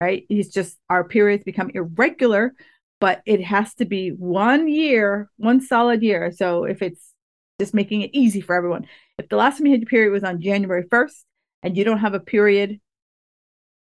right? 0.00 0.26
It's 0.28 0.50
just 0.50 0.78
our 0.90 1.04
periods 1.04 1.44
become 1.44 1.70
irregular, 1.74 2.54
but 3.00 3.22
it 3.24 3.42
has 3.42 3.74
to 3.76 3.84
be 3.84 4.10
one 4.10 4.68
year, 4.68 5.30
one 5.36 5.60
solid 5.60 6.02
year. 6.02 6.30
So 6.32 6.64
if 6.64 6.82
it's 6.82 7.12
just 7.58 7.72
making 7.72 8.02
it 8.02 8.10
easy 8.12 8.40
for 8.40 8.54
everyone, 8.54 8.86
if 9.18 9.28
the 9.28 9.36
last 9.36 9.58
time 9.58 9.66
you 9.66 9.72
had 9.72 9.80
your 9.80 9.88
period 9.88 10.12
was 10.12 10.24
on 10.24 10.42
January 10.42 10.84
1st 10.84 11.24
and 11.62 11.76
you 11.76 11.84
don't 11.84 11.98
have 11.98 12.14
a 12.14 12.20
period 12.20 12.80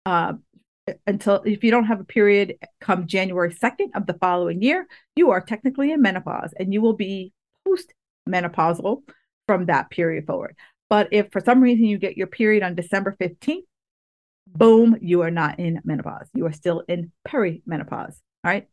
uh, 0.05 0.35
until 1.07 1.43
if 1.45 1.65
you 1.65 1.71
don't 1.71 1.87
have 1.87 2.01
a 2.01 2.05
period 2.05 2.57
come 2.81 3.07
January 3.07 3.53
2nd 3.55 3.91
of 3.95 4.07
the 4.07 4.15
following 4.15 4.63
year, 4.63 4.87
you 5.17 5.31
are 5.31 5.41
technically 5.41 5.93
in 5.93 6.03
menopause 6.03 6.53
and 6.59 6.73
you 6.73 6.81
will 6.81 6.93
be 6.93 7.33
post 7.67 7.93
menopausal 8.29 9.03
from 9.47 9.67
that 9.67 9.91
period 9.91 10.27
forward. 10.27 10.57
But 10.91 11.09
if 11.13 11.31
for 11.33 11.41
some 11.41 11.61
reason 11.61 11.87
you 11.87 11.99
get 11.99 12.17
your 12.17 12.27
period 12.27 12.63
on 12.63 12.75
December 12.75 13.17
15th, 13.21 13.63
boom, 14.47 14.97
you 15.01 15.23
are 15.23 15.31
not 15.31 15.59
in 15.59 15.81
menopause. 15.85 16.29
You 16.35 16.47
are 16.47 16.53
still 16.53 16.83
in 16.89 17.11
perimenopause. 17.27 18.17
All 18.45 18.51
right. 18.51 18.69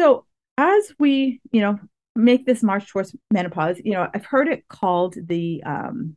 So 0.00 0.26
as 0.56 0.92
we, 0.98 1.40
you 1.52 1.60
know, 1.60 1.78
make 2.16 2.46
this 2.46 2.62
march 2.62 2.88
towards 2.88 3.14
menopause, 3.32 3.80
you 3.84 3.92
know, 3.92 4.08
I've 4.12 4.24
heard 4.24 4.48
it 4.48 4.66
called 4.68 5.16
the 5.20 5.62
um 5.64 6.16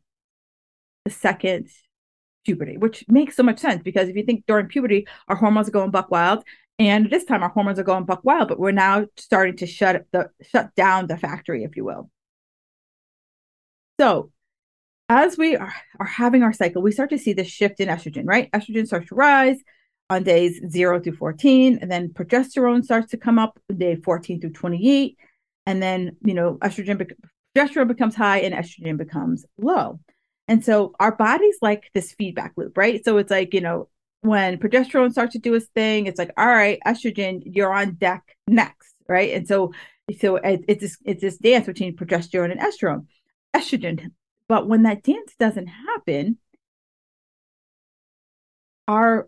the 1.05 1.11
second 1.11 1.69
puberty, 2.47 2.77
which 2.77 3.03
makes 3.09 3.35
so 3.35 3.43
much 3.43 3.59
sense 3.59 3.83
because 3.83 4.07
if 4.07 4.15
you 4.15 4.23
think 4.23 4.45
during 4.47 4.67
puberty, 4.67 5.05
our 5.27 5.35
hormones 5.35 5.67
are 5.67 5.71
going 5.71 5.91
buck 5.91 6.09
wild. 6.09 6.43
And 6.79 7.09
this 7.09 7.25
time 7.25 7.43
our 7.43 7.49
hormones 7.49 7.77
are 7.77 7.83
going 7.83 8.05
buck 8.05 8.21
wild, 8.23 8.47
but 8.47 8.59
we're 8.59 8.71
now 8.71 9.05
starting 9.17 9.57
to 9.57 9.67
shut 9.67 10.05
the 10.11 10.29
shut 10.51 10.73
down 10.75 11.07
the 11.07 11.17
factory, 11.17 11.63
if 11.63 11.75
you 11.75 11.83
will. 11.83 12.09
So 13.99 14.31
as 15.09 15.37
we 15.37 15.55
are, 15.55 15.73
are 15.99 16.05
having 16.05 16.43
our 16.43 16.53
cycle, 16.53 16.81
we 16.81 16.91
start 16.91 17.09
to 17.09 17.17
see 17.17 17.33
this 17.33 17.47
shift 17.47 17.79
in 17.79 17.89
estrogen, 17.89 18.25
right? 18.25 18.49
Estrogen 18.51 18.87
starts 18.87 19.09
to 19.09 19.15
rise 19.15 19.57
on 20.09 20.23
days 20.23 20.61
0 20.69 21.01
through 21.01 21.15
14, 21.15 21.79
and 21.81 21.91
then 21.91 22.09
progesterone 22.09 22.83
starts 22.83 23.11
to 23.11 23.17
come 23.17 23.39
up 23.39 23.59
day 23.75 23.95
14 23.95 24.39
through 24.39 24.53
28. 24.53 25.17
And 25.65 25.81
then, 25.81 26.15
you 26.23 26.33
know, 26.33 26.57
estrogen, 26.61 27.11
progesterone 27.55 27.87
becomes 27.87 28.15
high 28.15 28.39
and 28.39 28.53
estrogen 28.53 28.97
becomes 28.97 29.45
low. 29.57 29.99
And 30.47 30.63
so 30.63 30.93
our 30.99 31.15
body's 31.15 31.57
like 31.61 31.89
this 31.93 32.13
feedback 32.13 32.53
loop, 32.55 32.77
right? 32.77 33.03
So 33.03 33.17
it's 33.17 33.31
like, 33.31 33.53
you 33.53 33.61
know, 33.61 33.89
when 34.21 34.57
progesterone 34.57 35.11
starts 35.11 35.33
to 35.33 35.39
do 35.39 35.53
its 35.53 35.67
thing, 35.75 36.07
it's 36.07 36.17
like, 36.17 36.31
all 36.37 36.47
right, 36.47 36.79
estrogen, 36.85 37.41
you're 37.45 37.73
on 37.73 37.95
deck 37.95 38.35
next, 38.47 38.93
right? 39.07 39.33
And 39.33 39.47
so, 39.47 39.73
so 40.19 40.37
it's 40.37 40.81
this, 40.81 40.97
it's 41.05 41.21
this 41.21 41.37
dance 41.37 41.65
between 41.65 41.95
progesterone 41.95 42.51
and 42.51 42.59
estrogen 42.61 43.05
estrogen. 43.55 44.11
But 44.47 44.67
when 44.67 44.83
that 44.83 45.03
dance 45.03 45.33
doesn't 45.39 45.67
happen, 45.67 46.37
our 48.87 49.27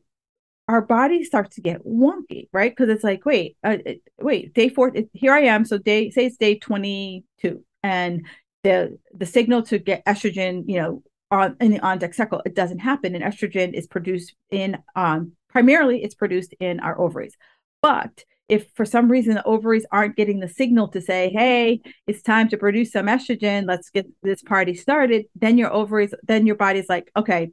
our 0.68 0.82
body 0.82 1.24
starts 1.24 1.56
to 1.56 1.62
get 1.62 1.84
wonky, 1.84 2.48
right? 2.54 2.72
Because 2.72 2.90
it's 2.90 3.04
like, 3.04 3.26
wait, 3.26 3.58
uh, 3.64 3.78
wait, 4.20 4.54
day 4.54 4.70
four, 4.70 4.96
it, 4.96 5.10
here 5.14 5.34
I 5.34 5.42
am. 5.42 5.66
So 5.66 5.78
day, 5.78 6.12
say 6.12 6.28
it's 6.28 6.38
day 6.38 6.58
twenty 6.58 7.26
two, 7.42 7.64
and 7.84 8.26
the 8.64 8.98
the 9.14 9.26
signal 9.26 9.64
to 9.64 9.80
get 9.80 10.06
estrogen, 10.06 10.64
you 10.68 10.80
know, 10.80 11.04
on 11.32 11.56
in 11.60 11.72
the 11.72 11.80
on 11.80 12.00
deck 12.00 12.14
cycle, 12.14 12.42
it 12.46 12.56
doesn't 12.56 12.80
happen, 12.80 13.16
and 13.16 13.24
estrogen 13.24 13.74
is 13.74 13.88
produced 13.88 14.34
in 14.52 14.78
um 14.96 15.34
primarily 15.50 16.04
it's 16.04 16.16
produced 16.16 16.54
in 16.60 16.80
our 16.80 17.00
ovaries, 17.00 17.36
but 17.82 18.24
if 18.50 18.68
for 18.74 18.84
some 18.84 19.10
reason 19.10 19.36
the 19.36 19.44
ovaries 19.44 19.86
aren't 19.92 20.16
getting 20.16 20.40
the 20.40 20.50
signal 20.50 20.88
to 20.88 21.00
say, 21.00 21.30
hey, 21.30 21.80
it's 22.08 22.24
time 22.24 22.50
to 22.50 22.58
produce 22.58 22.92
some 22.92 23.06
estrogen, 23.06 23.68
let's 23.68 23.92
get 23.92 24.08
this 24.24 24.42
party 24.42 24.74
started, 24.74 25.26
then 25.36 25.58
your 25.58 25.72
ovaries, 25.72 26.16
then 26.24 26.48
your 26.48 26.56
body's 26.56 26.90
like, 26.90 27.12
okay, 27.16 27.52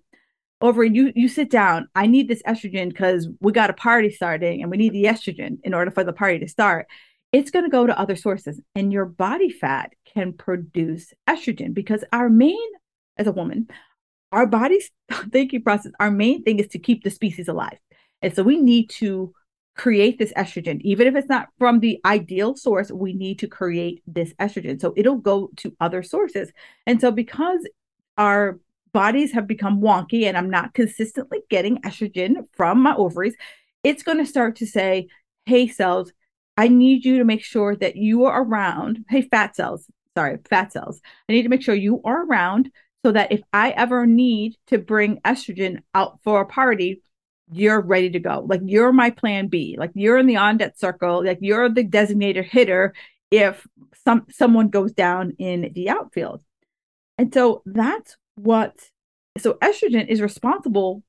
ovary, 0.63 0.91
you 0.91 1.13
you 1.15 1.29
sit 1.29 1.51
down. 1.51 1.87
I 1.95 2.07
need 2.07 2.29
this 2.29 2.43
estrogen 2.45 2.89
because 2.89 3.29
we 3.41 3.53
got 3.53 3.69
a 3.69 3.75
party 3.75 4.11
starting 4.11 4.63
and 4.63 4.71
we 4.71 4.79
need 4.79 4.95
the 4.95 5.05
estrogen 5.05 5.59
in 5.65 5.75
order 5.75 5.91
for 5.91 6.03
the 6.03 6.15
party 6.15 6.39
to 6.39 6.49
start. 6.49 6.87
It's 7.33 7.51
going 7.51 7.67
to 7.67 7.71
go 7.71 7.87
to 7.87 7.99
other 7.99 8.17
sources, 8.17 8.61
and 8.75 8.93
your 8.93 9.05
body 9.05 9.51
fat 9.51 9.93
can 10.07 10.33
produce 10.33 11.13
estrogen 11.29 11.75
because 11.75 12.05
our 12.13 12.31
main, 12.31 12.57
as 13.17 13.27
a 13.27 13.33
woman, 13.33 13.69
our 14.33 14.47
body's 14.47 14.91
thinking 15.31 15.63
process, 15.63 15.93
our 16.01 16.11
main 16.11 16.43
thing 16.43 16.59
is 16.59 16.69
to 16.69 16.79
keep 16.79 17.05
the 17.05 17.11
species 17.11 17.49
alive. 17.49 17.79
And 18.23 18.35
so 18.35 18.43
we 18.43 18.61
need 18.61 18.91
to 18.91 19.33
create 19.77 20.19
this 20.19 20.33
estrogen. 20.35 20.81
Even 20.81 21.07
if 21.07 21.15
it's 21.15 21.29
not 21.29 21.49
from 21.59 21.81
the 21.81 22.01
ideal 22.05 22.57
source, 22.57 22.91
we 22.91 23.13
need 23.13 23.39
to 23.41 23.47
create 23.47 24.03
this 24.07 24.33
estrogen. 24.35 24.81
So 24.81 24.95
it'll 24.97 25.19
go 25.19 25.51
to 25.59 25.77
other 25.81 26.03
sources. 26.03 26.51
And 26.87 27.01
so 27.01 27.11
because 27.11 27.61
our 28.17 28.59
bodies 28.93 29.33
have 29.33 29.47
become 29.47 29.81
wonky 29.81 30.25
and 30.25 30.37
I'm 30.37 30.49
not 30.49 30.73
consistently 30.73 31.41
getting 31.51 31.81
estrogen 31.83 32.47
from 32.53 32.83
my 32.83 32.97
ovaries, 32.97 33.37
it's 33.85 34.03
going 34.03 34.19
to 34.19 34.27
start 34.27 34.57
to 34.57 34.67
say, 34.67 35.09
hey, 35.45 35.69
cells, 35.69 36.13
I 36.57 36.69
need 36.69 37.05
you 37.05 37.19
to 37.19 37.25
make 37.25 37.45
sure 37.45 37.77
that 37.77 37.97
you 37.97 38.25
are 38.25 38.43
around. 38.43 39.05
Hey, 39.11 39.23
fat 39.23 39.55
cells, 39.55 39.87
sorry, 40.17 40.39
fat 40.49 40.73
cells. 40.73 41.03
I 41.29 41.35
need 41.35 41.43
to 41.43 41.51
make 41.51 41.63
sure 41.63 41.75
you 41.75 42.01
are 42.05 42.25
around 42.25 42.71
so 43.05 43.13
that 43.13 43.33
if 43.33 43.41
I 43.53 43.71
ever 43.71 44.07
need 44.07 44.57
to 44.69 44.79
bring 44.79 45.21
estrogen 45.21 45.83
out 45.95 46.19
for 46.25 46.41
a 46.41 46.47
party, 46.47 47.03
you're 47.53 47.81
ready 47.81 48.11
to 48.11 48.19
go. 48.19 48.45
Like 48.49 48.61
you're 48.65 48.93
my 48.93 49.11
plan 49.11 49.49
B. 49.49 49.77
Like 49.79 49.93
you're 49.95 50.19
in 50.19 50.27
the 50.27 50.37
on 50.37 50.57
deck 50.57 50.77
circle. 50.77 51.25
Like 51.25 51.39
you're 51.41 51.69
the 51.69 51.85
designated 51.85 52.47
hitter 52.47 52.95
if 53.31 53.67
some 54.05 54.27
someone 54.31 54.69
goes 54.69 54.93
down 54.93 55.33
in 55.39 55.73
the 55.75 55.91
outfield. 55.91 56.43
And 57.19 57.33
so 57.33 57.63
that's 57.67 58.17
what 58.35 58.75
so 59.39 59.55
estrogen 59.55 60.09
is 60.09 60.21
responsible 60.21 61.03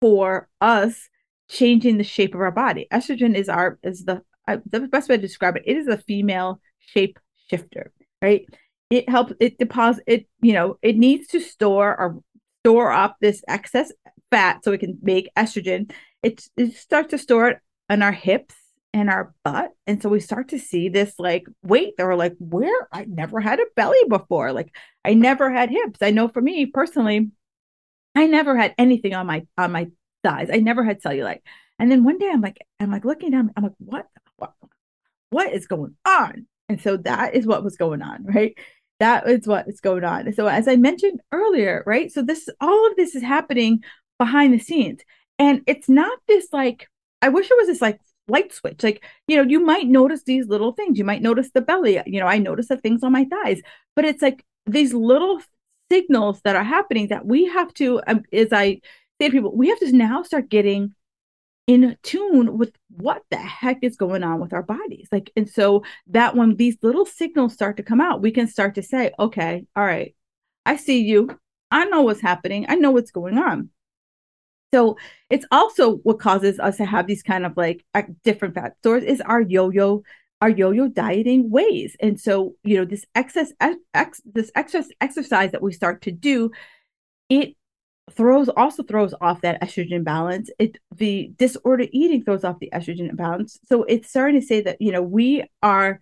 for 0.00 0.48
us 0.60 1.08
changing 1.48 1.98
the 1.98 2.04
shape 2.04 2.34
of 2.34 2.40
our 2.40 2.50
body. 2.50 2.86
Estrogen 2.92 3.34
is 3.34 3.48
our 3.48 3.78
is 3.82 4.04
the 4.04 4.22
uh, 4.46 4.58
the 4.68 4.80
best 4.80 5.08
way 5.08 5.16
to 5.16 5.22
describe 5.22 5.56
it. 5.56 5.64
It 5.66 5.76
is 5.76 5.86
a 5.86 5.98
female 5.98 6.60
shape 6.80 7.18
shifter, 7.50 7.92
right? 8.22 8.46
It 8.90 9.08
helps 9.08 9.34
it 9.40 9.58
deposit 9.58 10.04
it, 10.06 10.26
you 10.40 10.52
know, 10.52 10.78
it 10.82 10.96
needs 10.96 11.28
to 11.28 11.40
store 11.40 11.98
or 11.98 12.22
store 12.62 12.90
up 12.90 13.16
this 13.20 13.42
excess 13.46 13.92
fat 14.30 14.64
so 14.64 14.72
it 14.72 14.80
can 14.80 14.98
make 15.02 15.30
estrogen. 15.36 15.90
It, 16.22 16.44
it 16.56 16.76
starts 16.76 17.10
to 17.10 17.18
store 17.18 17.48
it 17.48 17.58
in 17.90 18.02
our 18.02 18.12
hips 18.12 18.54
and 18.94 19.10
our 19.10 19.34
butt. 19.44 19.72
And 19.86 20.02
so 20.02 20.08
we 20.08 20.20
start 20.20 20.48
to 20.48 20.58
see 20.58 20.88
this 20.88 21.14
like, 21.18 21.46
wait, 21.62 21.96
they 21.96 22.04
were 22.04 22.16
like, 22.16 22.34
where 22.38 22.88
I 22.92 23.04
never 23.04 23.40
had 23.40 23.60
a 23.60 23.66
belly 23.76 23.98
before. 24.08 24.52
Like 24.52 24.74
I 25.04 25.14
never 25.14 25.52
had 25.52 25.70
hips. 25.70 26.00
I 26.02 26.10
know 26.10 26.28
for 26.28 26.40
me 26.40 26.66
personally, 26.66 27.30
I 28.14 28.26
never 28.26 28.56
had 28.56 28.74
anything 28.78 29.14
on 29.14 29.26
my 29.26 29.46
on 29.56 29.72
my 29.72 29.88
thighs. 30.24 30.50
I 30.52 30.58
never 30.58 30.82
had 30.82 31.02
cellulite. 31.02 31.40
And 31.78 31.90
then 31.90 32.04
one 32.04 32.18
day 32.18 32.28
I'm 32.30 32.40
like, 32.40 32.58
I'm 32.80 32.90
like 32.90 33.04
looking 33.04 33.30
down, 33.30 33.52
I'm 33.56 33.62
like, 33.62 33.72
what 33.78 34.06
what 34.36 34.54
what 35.30 35.52
is 35.52 35.66
going 35.66 35.94
on? 36.06 36.46
And 36.68 36.80
so 36.80 36.96
that 36.98 37.34
is 37.34 37.46
what 37.46 37.64
was 37.64 37.76
going 37.76 38.02
on, 38.02 38.24
right? 38.24 38.58
That 39.00 39.28
is 39.28 39.46
what 39.46 39.68
is 39.68 39.80
going 39.80 40.04
on. 40.04 40.32
So 40.32 40.46
as 40.46 40.66
I 40.66 40.76
mentioned 40.76 41.20
earlier, 41.32 41.82
right? 41.86 42.10
So 42.10 42.22
this 42.22 42.48
all 42.60 42.86
of 42.88 42.96
this 42.96 43.14
is 43.14 43.22
happening 43.22 43.82
behind 44.18 44.52
the 44.52 44.58
scenes. 44.58 45.00
And 45.38 45.62
it's 45.66 45.88
not 45.88 46.18
this 46.26 46.48
like, 46.52 46.88
I 47.22 47.28
wish 47.28 47.50
it 47.50 47.56
was 47.58 47.68
this 47.68 47.80
like 47.80 48.00
light 48.26 48.52
switch. 48.52 48.82
Like, 48.82 49.04
you 49.26 49.36
know, 49.36 49.48
you 49.48 49.60
might 49.60 49.86
notice 49.86 50.24
these 50.24 50.48
little 50.48 50.72
things. 50.72 50.98
You 50.98 51.04
might 51.04 51.22
notice 51.22 51.50
the 51.52 51.60
belly. 51.60 52.00
You 52.06 52.20
know, 52.20 52.26
I 52.26 52.38
notice 52.38 52.68
the 52.68 52.76
things 52.76 53.02
on 53.02 53.12
my 53.12 53.24
thighs, 53.24 53.60
but 53.94 54.04
it's 54.04 54.22
like 54.22 54.44
these 54.66 54.92
little 54.92 55.40
signals 55.90 56.40
that 56.42 56.56
are 56.56 56.64
happening 56.64 57.08
that 57.08 57.24
we 57.24 57.46
have 57.46 57.72
to, 57.74 58.00
um, 58.06 58.22
as 58.32 58.52
I 58.52 58.80
say 59.20 59.28
to 59.28 59.30
people, 59.30 59.56
we 59.56 59.68
have 59.68 59.78
to 59.80 59.92
now 59.92 60.22
start 60.22 60.48
getting 60.48 60.94
in 61.68 61.96
tune 62.02 62.58
with 62.58 62.72
what 62.88 63.22
the 63.30 63.36
heck 63.36 63.78
is 63.82 63.96
going 63.96 64.24
on 64.24 64.40
with 64.40 64.52
our 64.52 64.62
bodies. 64.62 65.06
Like, 65.12 65.30
and 65.36 65.48
so 65.48 65.84
that 66.08 66.34
when 66.34 66.56
these 66.56 66.78
little 66.82 67.06
signals 67.06 67.52
start 67.52 67.76
to 67.76 67.82
come 67.84 68.00
out, 68.00 68.22
we 68.22 68.32
can 68.32 68.48
start 68.48 68.74
to 68.76 68.82
say, 68.82 69.12
okay, 69.20 69.66
all 69.76 69.84
right, 69.84 70.16
I 70.66 70.76
see 70.76 71.02
you. 71.02 71.38
I 71.70 71.84
know 71.84 72.02
what's 72.02 72.22
happening. 72.22 72.64
I 72.68 72.74
know 72.76 72.90
what's 72.90 73.10
going 73.10 73.36
on. 73.36 73.68
So 74.74 74.96
it's 75.30 75.46
also 75.50 75.96
what 75.98 76.18
causes 76.18 76.58
us 76.58 76.78
to 76.78 76.86
have 76.86 77.06
these 77.06 77.22
kind 77.22 77.46
of 77.46 77.56
like 77.56 77.84
different 78.24 78.54
fat 78.54 78.76
stores 78.78 79.04
is 79.04 79.20
our 79.20 79.40
yo-yo 79.40 80.02
our 80.40 80.48
yo-yo 80.48 80.88
dieting 80.88 81.50
ways. 81.50 81.96
And 82.00 82.20
so, 82.20 82.54
you 82.62 82.76
know, 82.76 82.84
this 82.84 83.04
excess 83.14 83.52
ex, 83.92 84.22
this 84.24 84.52
excess 84.54 84.86
exercise 85.00 85.50
that 85.50 85.62
we 85.62 85.72
start 85.72 86.02
to 86.02 86.12
do, 86.12 86.52
it 87.28 87.56
throws 88.18 88.48
also 88.48 88.82
throws 88.82 89.14
off 89.20 89.40
that 89.42 89.62
estrogen 89.62 90.02
balance. 90.02 90.50
It 90.58 90.76
the 90.94 91.30
disorder 91.36 91.86
eating 91.92 92.24
throws 92.24 92.42
off 92.42 92.58
the 92.58 92.68
estrogen 92.74 93.16
balance. 93.16 93.60
So 93.68 93.84
it's 93.84 94.10
starting 94.10 94.40
to 94.40 94.46
say 94.46 94.60
that, 94.62 94.82
you 94.82 94.90
know, 94.90 95.00
we 95.00 95.44
are 95.62 96.00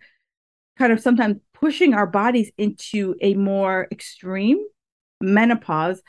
kind 0.79 0.93
of 0.93 1.01
sometimes 1.01 1.37
pushing 1.53 1.93
our 1.93 2.07
bodies 2.07 2.51
into 2.57 3.15
a 3.21 3.35
more 3.35 3.87
extreme 3.93 4.65
menopause 5.21 6.03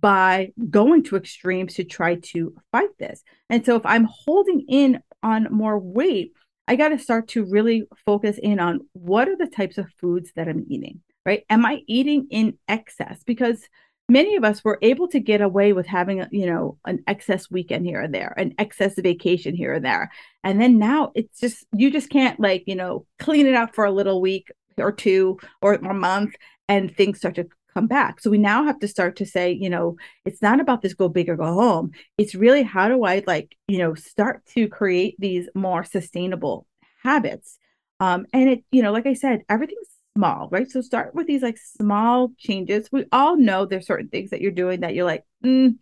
by 0.00 0.52
going 0.68 1.02
to 1.04 1.16
extremes 1.16 1.74
to 1.74 1.84
try 1.84 2.16
to 2.16 2.54
fight 2.70 2.90
this. 2.98 3.22
And 3.48 3.64
so 3.64 3.74
if 3.74 3.86
I'm 3.86 4.06
holding 4.10 4.66
in 4.68 5.02
on 5.22 5.48
more 5.50 5.78
weight, 5.78 6.32
I 6.68 6.76
got 6.76 6.90
to 6.90 6.98
start 6.98 7.28
to 7.28 7.44
really 7.46 7.86
focus 8.04 8.38
in 8.38 8.60
on 8.60 8.80
what 8.92 9.30
are 9.30 9.36
the 9.36 9.46
types 9.46 9.78
of 9.78 9.90
foods 9.98 10.30
that 10.36 10.46
I'm 10.46 10.66
eating, 10.68 11.00
right? 11.24 11.44
Am 11.48 11.64
I 11.64 11.82
eating 11.86 12.26
in 12.30 12.58
excess? 12.68 13.22
Because 13.24 13.66
many 14.08 14.36
of 14.36 14.44
us 14.44 14.62
were 14.62 14.78
able 14.82 15.08
to 15.08 15.20
get 15.20 15.40
away 15.40 15.72
with 15.72 15.86
having, 15.86 16.24
you 16.30 16.46
know, 16.46 16.78
an 16.84 17.02
excess 17.06 17.50
weekend 17.50 17.86
here 17.86 18.00
and 18.00 18.14
there, 18.14 18.34
an 18.36 18.54
excess 18.58 18.94
vacation 18.98 19.54
here 19.54 19.74
and 19.74 19.84
there. 19.84 20.10
And 20.42 20.60
then 20.60 20.78
now 20.78 21.12
it's 21.14 21.40
just, 21.40 21.64
you 21.74 21.90
just 21.90 22.10
can't 22.10 22.38
like, 22.38 22.64
you 22.66 22.74
know, 22.74 23.06
clean 23.18 23.46
it 23.46 23.54
up 23.54 23.74
for 23.74 23.84
a 23.84 23.92
little 23.92 24.20
week 24.20 24.50
or 24.76 24.92
two 24.92 25.38
or 25.62 25.74
a 25.74 25.94
month 25.94 26.34
and 26.68 26.94
things 26.94 27.18
start 27.18 27.34
to 27.36 27.48
come 27.72 27.86
back. 27.86 28.20
So 28.20 28.30
we 28.30 28.38
now 28.38 28.64
have 28.64 28.78
to 28.80 28.88
start 28.88 29.16
to 29.16 29.26
say, 29.26 29.50
you 29.52 29.68
know, 29.68 29.96
it's 30.24 30.42
not 30.42 30.60
about 30.60 30.82
this 30.82 30.94
go 30.94 31.08
big 31.08 31.28
or 31.28 31.36
go 31.36 31.52
home. 31.54 31.90
It's 32.18 32.34
really 32.34 32.62
how 32.62 32.88
do 32.88 33.04
I 33.04 33.22
like, 33.26 33.56
you 33.68 33.78
know, 33.78 33.94
start 33.94 34.44
to 34.54 34.68
create 34.68 35.16
these 35.18 35.48
more 35.54 35.82
sustainable 35.84 36.66
habits. 37.02 37.58
Um, 38.00 38.26
and 38.32 38.48
it, 38.50 38.64
you 38.70 38.82
know, 38.82 38.92
like 38.92 39.06
I 39.06 39.14
said, 39.14 39.42
everything's 39.48 39.88
small, 40.16 40.48
right? 40.50 40.70
So 40.70 40.80
start 40.80 41.14
with 41.14 41.26
these 41.26 41.42
like 41.42 41.58
small 41.58 42.32
changes. 42.38 42.88
We 42.92 43.06
all 43.12 43.36
know 43.36 43.66
there's 43.66 43.86
certain 43.86 44.08
things 44.08 44.30
that 44.30 44.40
you're 44.40 44.52
doing 44.52 44.80
that 44.80 44.94
you're 44.94 45.04
like, 45.04 45.24
mm, 45.44 45.76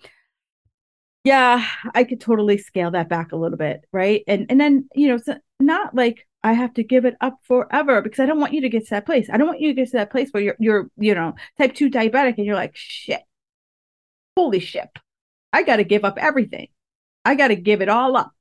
yeah, 1.25 1.65
I 1.95 2.05
could 2.05 2.21
totally 2.21 2.59
scale 2.59 2.91
that 2.93 3.09
back 3.09 3.33
a 3.33 3.37
little 3.37 3.59
bit, 3.59 3.85
right? 3.93 4.25
And 4.27 4.47
and 4.51 4.61
then 4.61 4.89
you 4.95 5.09
know, 5.09 5.19
so 5.19 5.37
not 5.61 5.95
like 5.95 6.27
I 6.43 6.53
have 6.55 6.75
to 6.75 6.85
give 6.85 7.05
it 7.05 7.17
up 7.21 7.39
forever 7.45 8.03
because 8.03 8.19
I 8.21 8.27
don't 8.27 8.41
want 8.41 8.53
you 8.53 8.63
to 8.63 8.69
get 8.69 8.85
to 8.85 8.91
that 8.91 9.07
place. 9.07 9.29
I 9.33 9.37
don't 9.37 9.47
want 9.47 9.61
you 9.61 9.69
to 9.69 9.75
get 9.75 9.91
to 9.91 9.99
that 9.99 10.11
place 10.11 10.31
where 10.33 10.43
you're 10.43 10.57
you're 10.59 10.91
you 10.97 11.15
know 11.15 11.35
type 11.59 11.75
two 11.75 11.91
diabetic 11.91 12.39
and 12.39 12.47
you're 12.47 12.57
like 12.57 12.73
shit, 12.75 13.23
holy 14.37 14.61
shit, 14.61 14.89
I 15.53 15.63
got 15.63 15.77
to 15.77 15.85
give 15.85 16.05
up 16.05 16.19
everything. 16.19 16.69
I 17.25 17.35
got 17.37 17.49
to 17.49 17.57
give 17.57 17.83
it 17.83 17.89
all 17.89 18.17
up. 18.17 18.33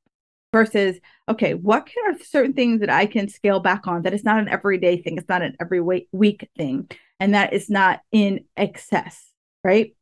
Versus, 0.53 0.97
okay, 1.29 1.53
what 1.53 1.87
are 2.05 2.19
certain 2.19 2.51
things 2.51 2.81
that 2.81 2.89
I 2.89 3.05
can 3.05 3.29
scale 3.29 3.61
back 3.61 3.87
on 3.87 4.01
that 4.01 4.13
is 4.13 4.25
not 4.25 4.37
an 4.37 4.49
everyday 4.49 5.01
thing, 5.01 5.17
it's 5.17 5.29
not 5.29 5.41
an 5.41 5.55
every 5.61 5.79
week 5.79 6.49
thing, 6.57 6.89
and 7.21 7.33
that 7.33 7.53
is 7.53 7.69
not 7.69 8.01
in 8.11 8.43
excess, 8.57 9.31
right? 9.63 9.95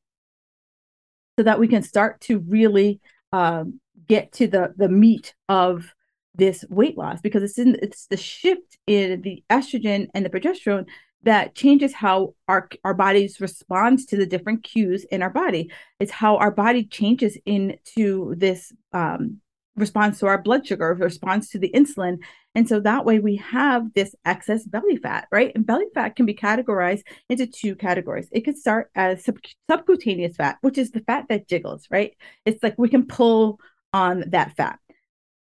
So 1.38 1.44
that 1.44 1.60
we 1.60 1.68
can 1.68 1.84
start 1.84 2.20
to 2.22 2.40
really 2.40 3.00
um, 3.32 3.80
get 4.08 4.32
to 4.34 4.48
the 4.48 4.74
the 4.76 4.90
meat 4.90 5.36
of 5.48 5.94
this 6.36 6.66
weight 6.70 6.98
loss 6.98 7.22
because 7.22 7.44
it's 7.44 7.60
in 7.60 7.78
it's 7.82 8.08
the 8.08 8.18
shift 8.18 8.78
in 8.88 9.22
the 9.22 9.44
estrogen 9.50 10.08
and 10.14 10.26
the 10.26 10.30
progesterone 10.30 10.86
that 11.24 11.54
changes 11.54 11.94
how 11.94 12.34
our 12.48 12.70
our 12.84 12.94
bodies 12.94 13.42
responds 13.42 14.06
to 14.06 14.18
the 14.18 14.26
different 14.26 14.64
cues 14.64 15.06
in 15.12 15.22
our 15.22 15.30
body. 15.30 15.72
It's 16.00 16.12
how 16.12 16.38
our 16.38 16.52
body 16.52 16.86
changes 16.86 17.38
into 17.46 18.36
this 18.38 18.74
um, 18.94 19.42
response 19.76 20.20
to 20.20 20.28
our 20.28 20.42
blood 20.42 20.66
sugar, 20.68 20.94
responds 20.94 21.50
to 21.50 21.60
the 21.60 21.72
insulin, 21.74 22.18
and 22.56 22.68
so 22.68 22.80
that 22.80 23.06
way 23.06 23.20
we 23.20 23.38
have 23.38 23.94
this 23.94 24.16
excess 24.26 24.66
belly 24.66 24.98
fat, 24.98 25.28
right? 25.32 25.52
And 25.56 25.66
belly 25.66 25.86
fat 25.94 26.16
can 26.16 26.26
be 26.26 26.34
categorized 26.34 27.04
into 27.30 27.46
two 27.48 27.76
categories. 27.76 28.28
It 28.32 28.42
could 28.42 28.58
start 28.58 28.90
as 28.96 29.24
sub- 29.24 29.38
subcutaneous 29.70 30.36
fat, 30.36 30.58
which 30.62 30.78
is 30.78 30.92
the 30.92 31.02
fat 31.02 31.26
that 31.30 31.48
jiggles, 31.48 31.88
right? 31.90 32.16
It's 32.46 32.64
like 32.64 32.76
we 32.78 32.90
can 32.90 33.06
pull 33.06 33.60
on 33.94 34.26
that 34.30 34.56
fat 34.56 34.80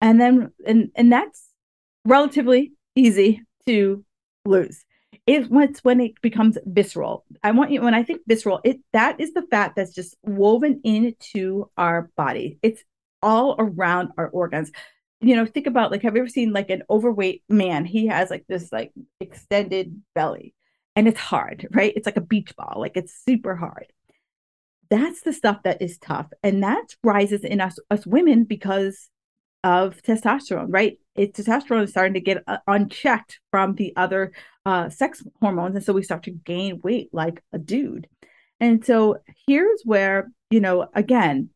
and 0.01 0.19
then 0.19 0.51
and 0.65 0.91
and 0.95 1.11
that's 1.11 1.49
relatively 2.05 2.73
easy 2.95 3.41
to 3.65 4.03
lose 4.45 4.85
it 5.27 5.49
it's 5.51 5.83
when 5.83 5.99
it 5.99 6.13
becomes 6.21 6.57
visceral 6.65 7.25
i 7.43 7.51
want 7.51 7.71
you 7.71 7.81
when 7.81 7.93
i 7.93 8.03
think 8.03 8.21
visceral 8.27 8.59
it 8.63 8.77
that 8.93 9.19
is 9.19 9.33
the 9.33 9.45
fat 9.49 9.73
that's 9.75 9.93
just 9.93 10.15
woven 10.23 10.79
into 10.83 11.69
our 11.77 12.09
body 12.15 12.59
it's 12.61 12.83
all 13.25 13.55
around 13.59 14.09
our 14.17 14.29
organs 14.29 14.71
you 15.19 15.35
know 15.35 15.45
think 15.45 15.67
about 15.67 15.91
like 15.91 16.01
have 16.01 16.15
you 16.15 16.21
ever 16.21 16.29
seen 16.29 16.53
like 16.53 16.69
an 16.69 16.83
overweight 16.89 17.43
man 17.49 17.83
he 17.83 18.07
has 18.07 18.29
like 18.29 18.45
this 18.47 18.71
like 18.71 18.91
extended 19.19 20.01
belly 20.13 20.53
and 20.95 21.07
it's 21.07 21.19
hard 21.19 21.67
right 21.71 21.93
it's 21.95 22.05
like 22.05 22.17
a 22.17 22.21
beach 22.21 22.55
ball 22.55 22.75
like 22.77 22.95
it's 22.95 23.21
super 23.27 23.55
hard 23.55 23.87
that's 24.89 25.21
the 25.23 25.33
stuff 25.33 25.63
that 25.63 25.81
is 25.81 25.97
tough 25.97 26.27
and 26.43 26.63
that 26.63 26.85
rises 27.03 27.43
in 27.43 27.59
us 27.59 27.77
us 27.89 28.05
women 28.05 28.43
because 28.43 29.09
of 29.65 29.99
testosterone, 30.03 30.67
right? 30.69 30.99
It, 31.15 31.33
testosterone 31.33 31.83
is 31.83 31.89
starting 31.89 32.13
to 32.13 32.19
get 32.19 32.43
uh, 32.45 32.59
unchecked 32.67 33.39
from 33.49 33.73
the 33.73 33.93
other 33.95 34.31
uh, 34.63 34.89
sex 34.89 35.23
hormones. 35.41 35.75
And 35.75 35.83
so 35.83 35.91
we 35.91 36.03
start 36.03 36.21
to 36.23 36.31
gain 36.31 36.81
weight 36.83 37.09
like 37.11 37.41
a 37.51 37.57
dude. 37.57 38.07
And 38.59 38.85
so 38.85 39.17
here's 39.47 39.81
where, 39.83 40.31
you 40.51 40.59
know, 40.59 40.87
again, 40.93 41.49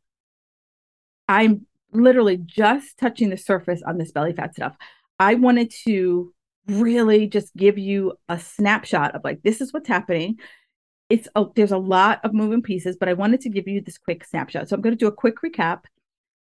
I'm 1.29 1.67
literally 1.93 2.37
just 2.37 2.97
touching 2.97 3.29
the 3.29 3.37
surface 3.37 3.81
on 3.85 3.97
this 3.97 4.11
belly 4.11 4.33
fat 4.33 4.55
stuff. 4.55 4.75
I 5.19 5.35
wanted 5.35 5.71
to 5.85 6.33
really 6.67 7.27
just 7.27 7.55
give 7.55 7.77
you 7.77 8.13
a 8.27 8.39
snapshot 8.39 9.15
of 9.15 9.23
like, 9.23 9.43
this 9.43 9.61
is 9.61 9.71
what's 9.71 9.87
happening. 9.87 10.37
It's 11.09 11.27
a, 11.35 11.45
there's 11.55 11.71
a 11.71 11.77
lot 11.77 12.19
of 12.23 12.33
moving 12.33 12.61
pieces, 12.61 12.97
but 12.99 13.09
I 13.09 13.13
wanted 13.13 13.41
to 13.41 13.49
give 13.49 13.67
you 13.67 13.79
this 13.79 13.97
quick 13.97 14.25
snapshot. 14.25 14.67
So 14.67 14.75
I'm 14.75 14.81
going 14.81 14.93
to 14.93 14.99
do 14.99 15.07
a 15.07 15.11
quick 15.11 15.35
recap 15.45 15.81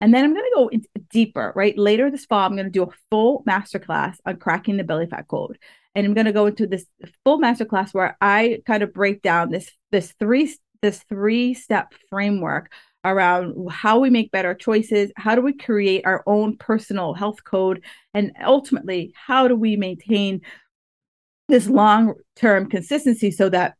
and 0.01 0.13
then 0.13 0.23
I'm 0.23 0.33
going 0.33 0.45
to 0.45 0.55
go 0.55 0.99
deeper, 1.09 1.51
right? 1.55 1.77
Later 1.77 2.11
this 2.11 2.25
fall, 2.25 2.45
I'm 2.45 2.55
going 2.55 2.65
to 2.65 2.71
do 2.71 2.83
a 2.83 2.95
full 3.09 3.43
masterclass 3.47 4.17
on 4.25 4.37
cracking 4.37 4.77
the 4.77 4.83
belly 4.83 5.07
fat 5.07 5.27
code. 5.27 5.57
And 5.95 6.05
I'm 6.05 6.13
going 6.13 6.25
to 6.25 6.33
go 6.33 6.45
into 6.45 6.67
this 6.67 6.85
full 7.23 7.39
masterclass 7.39 7.93
where 7.93 8.17
I 8.21 8.61
kind 8.67 8.83
of 8.83 8.93
break 8.93 9.21
down 9.21 9.49
this 9.49 9.71
this 9.91 10.13
three 10.19 10.53
this 10.81 11.03
three 11.09 11.53
step 11.53 11.93
framework 12.09 12.71
around 13.05 13.69
how 13.69 13.99
we 13.99 14.09
make 14.09 14.31
better 14.31 14.53
choices, 14.53 15.11
how 15.15 15.35
do 15.35 15.41
we 15.41 15.53
create 15.53 16.05
our 16.05 16.23
own 16.25 16.57
personal 16.57 17.13
health 17.13 17.43
code, 17.43 17.83
and 18.13 18.31
ultimately, 18.43 19.13
how 19.15 19.47
do 19.47 19.55
we 19.55 19.77
maintain 19.77 20.41
this 21.47 21.67
long 21.67 22.15
term 22.35 22.69
consistency 22.69 23.31
so 23.31 23.49
that 23.49 23.75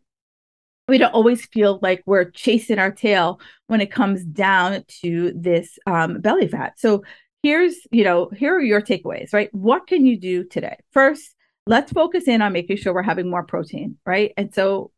we 0.88 0.97
don't 0.97 1.13
always 1.13 1.45
feel 1.47 1.79
like 1.81 2.03
we're 2.05 2.29
chasing 2.29 2.77
our 2.77 2.91
tail 2.91 3.39
when 3.67 3.81
it 3.81 3.91
comes 3.91 4.23
down 4.23 4.83
to 5.01 5.33
this 5.35 5.79
um, 5.88 6.21
belly 6.21 6.47
fat. 6.47 6.79
So 6.79 7.03
here's, 7.41 7.75
you 7.91 8.03
know, 8.03 8.29
here 8.35 8.55
are 8.55 8.61
your 8.61 8.81
takeaways, 8.81 9.33
right? 9.33 9.53
What 9.53 9.88
can 9.88 10.05
you 10.05 10.19
do 10.19 10.43
today? 10.43 10.77
First, 10.91 11.35
let's 11.65 11.91
focus 11.91 12.27
in 12.27 12.41
on 12.41 12.53
making 12.53 12.77
sure 12.77 12.93
we're 12.93 13.01
having 13.01 13.29
more 13.29 13.43
protein, 13.43 13.97
right? 14.05 14.31
And 14.38 14.53
so 14.53 14.91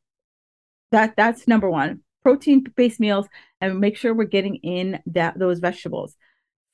that 0.91 1.15
that's 1.15 1.47
number 1.47 1.69
one, 1.69 2.01
protein 2.23 2.65
based 2.75 2.99
meals, 2.99 3.27
and 3.61 3.79
make 3.79 3.97
sure 3.97 4.13
we're 4.13 4.25
getting 4.25 4.55
in 4.57 4.99
that 5.07 5.37
those 5.37 5.59
vegetables. 5.59 6.15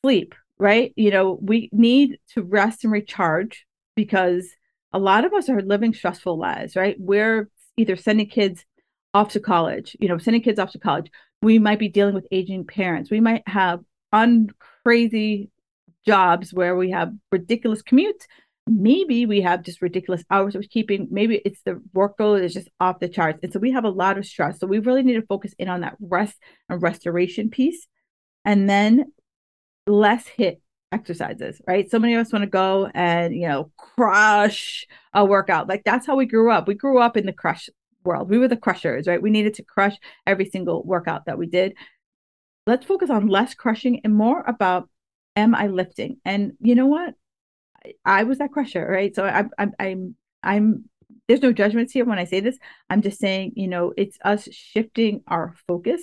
Sleep, 0.04 0.36
right? 0.58 0.94
You 0.96 1.12
know, 1.12 1.40
we 1.42 1.70
need 1.72 2.20
to 2.34 2.42
rest 2.42 2.84
and 2.84 2.92
recharge 2.92 3.66
because 3.96 4.48
a 4.92 5.00
lot 5.00 5.26
of 5.26 5.34
us 5.34 5.50
are 5.50 5.62
living 5.62 5.94
stressful 5.94 6.38
lives, 6.38 6.76
right? 6.76 6.96
We're 7.00 7.50
either 7.78 7.96
sending 7.96 8.28
kids 8.28 8.66
off 9.14 9.30
to 9.34 9.40
college, 9.40 9.96
you 10.00 10.08
know, 10.08 10.18
sending 10.18 10.42
kids 10.42 10.60
off 10.60 10.72
to 10.72 10.80
college. 10.80 11.10
We 11.42 11.60
might 11.60 11.80
be 11.80 11.90
dealing 11.90 12.16
with 12.16 12.28
aging 12.32 12.66
parents. 12.66 13.12
We 13.12 13.20
might 13.20 13.48
have 13.48 13.82
uncrazy 14.14 15.50
jobs 16.06 16.54
where 16.54 16.76
we 16.76 16.92
have 16.92 17.14
ridiculous 17.32 17.82
commutes. 17.82 18.28
Maybe 18.66 19.26
we 19.26 19.42
have 19.42 19.64
just 19.64 19.82
ridiculous 19.82 20.24
hours 20.32 20.56
of 20.56 20.70
keeping. 20.70 21.08
Maybe 21.12 21.42
it's 21.44 21.62
the 21.64 21.82
workload 21.94 22.44
is 22.44 22.54
just 22.54 22.70
off 22.80 23.00
the 23.00 23.10
charts. 23.10 23.40
And 23.44 23.52
so 23.52 23.60
we 23.60 23.72
have 23.72 23.84
a 23.84 23.90
lot 23.90 24.18
of 24.18 24.26
stress. 24.26 24.60
So 24.60 24.68
we 24.68 24.80
really 24.80 25.04
need 25.04 25.16
to 25.16 25.26
focus 25.26 25.54
in 25.60 25.68
on 25.68 25.82
that 25.82 25.96
rest 26.00 26.36
and 26.70 26.82
restoration 26.82 27.50
piece. 27.50 27.88
And 28.46 28.70
then 28.70 29.12
less 29.86 30.26
HIIT 30.38 30.58
exercises, 30.94 31.62
right? 31.68 31.90
So 31.90 32.00
many 32.00 32.14
of 32.14 32.22
us 32.26 32.32
want 32.32 32.44
to 32.44 32.50
go 32.50 32.90
and, 32.94 33.36
you 33.36 33.48
know, 33.48 33.72
crush 33.78 34.86
a 35.14 35.26
workout. 35.26 35.68
Like 35.68 35.84
that's 35.84 36.06
how 36.06 36.16
we 36.16 36.26
grew 36.26 36.52
up. 36.52 36.68
We 36.68 36.76
grew 36.76 37.00
up 37.00 37.18
in 37.18 37.26
the 37.26 37.34
crush 37.34 37.70
world. 38.06 38.30
We 38.30 38.38
were 38.38 38.48
the 38.48 38.58
crushers, 38.58 39.08
right? 39.08 39.22
We 39.22 39.30
needed 39.30 39.56
to 39.56 39.64
crush 39.64 39.96
every 40.26 40.46
single 40.46 40.84
workout 40.84 41.26
that 41.26 41.38
we 41.38 41.48
did. 41.48 41.74
Let's 42.66 42.86
focus 42.86 43.10
on 43.10 43.28
less 43.28 43.54
crushing 43.56 44.02
and 44.04 44.16
more 44.16 44.42
about 44.42 44.90
am 45.36 45.56
I 45.56 45.68
lifting? 45.68 46.18
And 46.24 46.54
you 46.62 46.76
know 46.76 46.86
what? 46.86 47.16
I, 47.86 47.94
I 48.06 48.24
was 48.24 48.38
that 48.40 48.52
crusher, 48.52 48.86
right? 48.86 49.16
So 49.16 49.26
I'm 49.26 49.50
I'm 49.58 49.74
I'm 49.80 50.16
I'm 50.44 50.90
there's 51.28 51.42
no 51.42 51.54
judgments 51.54 51.94
here 51.94 52.06
when 52.06 52.20
I 52.20 52.26
say 52.26 52.40
this. 52.40 52.58
I'm 52.90 53.02
just 53.02 53.20
saying, 53.20 53.54
you 53.56 53.68
know, 53.68 53.94
it's 53.96 54.18
us 54.24 54.48
shifting 54.52 55.22
our 55.28 55.54
focus. 55.68 56.02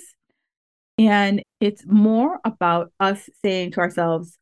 And 0.97 1.41
it's 1.59 1.85
more 1.85 2.39
about 2.43 2.91
us 2.99 3.29
saying 3.43 3.71
to 3.71 3.79
ourselves, 3.79 4.37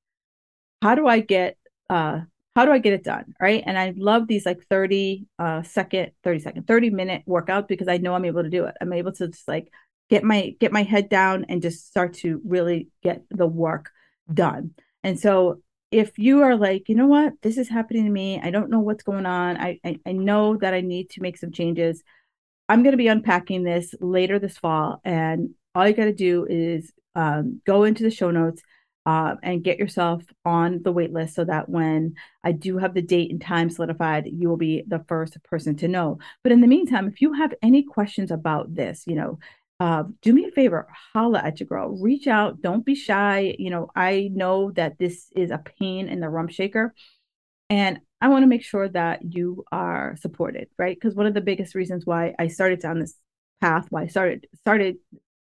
how 0.82 0.96
do 0.96 1.08
I 1.08 1.20
get 1.20 1.58
uh 1.90 2.22
how 2.56 2.66
do 2.66 2.72
I 2.72 2.80
get 2.80 2.94
it 2.94 3.04
done? 3.04 3.34
Right. 3.40 3.64
And 3.66 3.78
I 3.78 3.94
love 3.96 4.28
these 4.28 4.46
like 4.46 4.62
30 4.70 5.26
uh 5.38 5.64
second, 5.64 6.12
30 6.24 6.40
second, 6.40 6.68
30 6.68 6.90
minute 6.90 7.24
workouts 7.28 7.68
because 7.68 7.88
I 7.88 7.98
know 7.98 8.16
I'm 8.16 8.26
able 8.26 8.44
to 8.44 8.50
do 8.50 8.66
it. 8.66 8.76
I'm 8.82 8.94
able 8.94 9.12
to 9.14 9.28
just 9.28 9.48
like 9.48 9.72
get 10.10 10.24
my 10.24 10.56
get 10.60 10.72
my 10.72 10.84
head 10.84 11.10
down 11.10 11.46
and 11.50 11.62
just 11.62 11.88
start 11.88 12.14
to 12.16 12.42
really 12.46 12.90
get 13.04 13.24
the 13.30 13.48
work 13.48 13.92
done. 14.34 14.72
And 15.04 15.20
so 15.20 15.62
if 15.92 16.18
you 16.20 16.42
are 16.44 16.56
like, 16.56 16.90
you 16.90 16.96
know 16.96 17.08
what, 17.08 17.34
this 17.42 17.58
is 17.58 17.70
happening 17.70 18.06
to 18.06 18.12
me, 18.12 18.40
I 18.42 18.52
don't 18.52 18.70
know 18.70 18.80
what's 18.80 19.04
going 19.04 19.26
on. 19.26 19.58
I 19.58 19.80
I, 19.84 20.00
I 20.06 20.12
know 20.12 20.58
that 20.58 20.74
I 20.74 20.82
need 20.82 21.10
to 21.12 21.22
make 21.22 21.38
some 21.38 21.52
changes. 21.52 22.04
I'm 22.68 22.84
going 22.84 22.94
to 22.94 22.98
be 22.98 23.08
unpacking 23.08 23.64
this 23.64 23.96
later 24.00 24.38
this 24.40 24.58
fall, 24.58 25.02
and 25.04 25.52
all 25.74 25.88
you 25.88 25.94
got 25.94 26.06
to 26.06 26.14
do 26.14 26.46
is 26.50 26.92
um, 27.16 27.62
go 27.66 27.84
into 27.84 28.04
the 28.04 28.12
show 28.12 28.32
notes 28.32 28.62
uh, 29.06 29.36
and 29.42 29.64
get 29.64 29.80
yourself 29.80 30.24
on 30.46 30.82
the 30.84 30.92
wait 30.92 31.12
list 31.12 31.34
so 31.34 31.44
that 31.44 31.68
when 31.68 32.14
I 32.44 32.52
do 32.52 32.78
have 32.78 32.94
the 32.94 33.02
date 33.02 33.32
and 33.32 33.42
time 33.42 33.70
solidified, 33.70 34.30
you 34.32 34.50
will 34.50 34.58
be 34.58 34.84
the 34.88 35.04
first 35.08 35.42
person 35.44 35.76
to 35.78 35.88
know. 35.88 36.20
But 36.44 36.52
in 36.52 36.62
the 36.62 36.68
meantime, 36.68 37.08
if 37.08 37.22
you 37.22 37.34
have 37.34 37.54
any 37.64 37.82
questions 37.84 38.30
about 38.30 38.76
this, 38.76 39.06
you 39.08 39.16
know, 39.16 39.40
uh, 39.80 40.04
do 40.22 40.34
me 40.34 40.46
a 40.46 40.52
favor, 40.52 40.88
holla 41.14 41.40
at 41.40 41.60
your 41.60 41.68
girl, 41.68 41.98
reach 42.02 42.28
out, 42.28 42.62
don't 42.62 42.86
be 42.86 42.96
shy. 42.96 43.56
You 43.58 43.70
know, 43.70 43.90
I 43.96 44.30
know 44.34 44.72
that 44.72 44.98
this 45.00 45.32
is 45.36 45.52
a 45.52 45.64
pain 45.80 46.10
in 46.10 46.20
the 46.20 46.30
rump 46.30 46.52
shaker, 46.52 46.94
and 47.70 48.00
I 48.22 48.28
want 48.28 48.44
to 48.44 48.48
make 48.48 48.64
sure 48.64 48.90
that 48.90 49.34
you 49.34 49.64
are 49.72 50.18
supported, 50.20 50.68
right? 50.78 50.96
Because 50.96 51.16
one 51.16 51.28
of 51.28 51.34
the 51.34 51.42
biggest 51.42 51.76
reasons 51.76 52.06
why 52.06 52.36
I 52.38 52.48
started 52.48 52.82
down 52.82 53.00
this 53.00 53.16
path, 53.62 53.88
why 53.90 54.04
I 54.04 54.08
started 54.08 54.48
started 54.56 54.98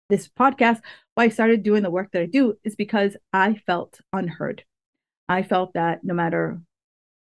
this 0.10 0.28
podcast, 0.28 0.82
why 1.14 1.26
I 1.26 1.30
started 1.30 1.64
doing 1.64 1.84
the 1.84 1.92
work 1.92 2.12
that 2.12 2.22
I 2.24 2.26
do, 2.26 2.58
is 2.64 2.76
because 2.76 3.16
I 3.32 3.62
felt 3.68 4.00
unheard. 4.12 4.64
I 5.30 5.44
felt 5.44 5.74
that 5.74 6.04
no 6.04 6.14
matter 6.14 6.60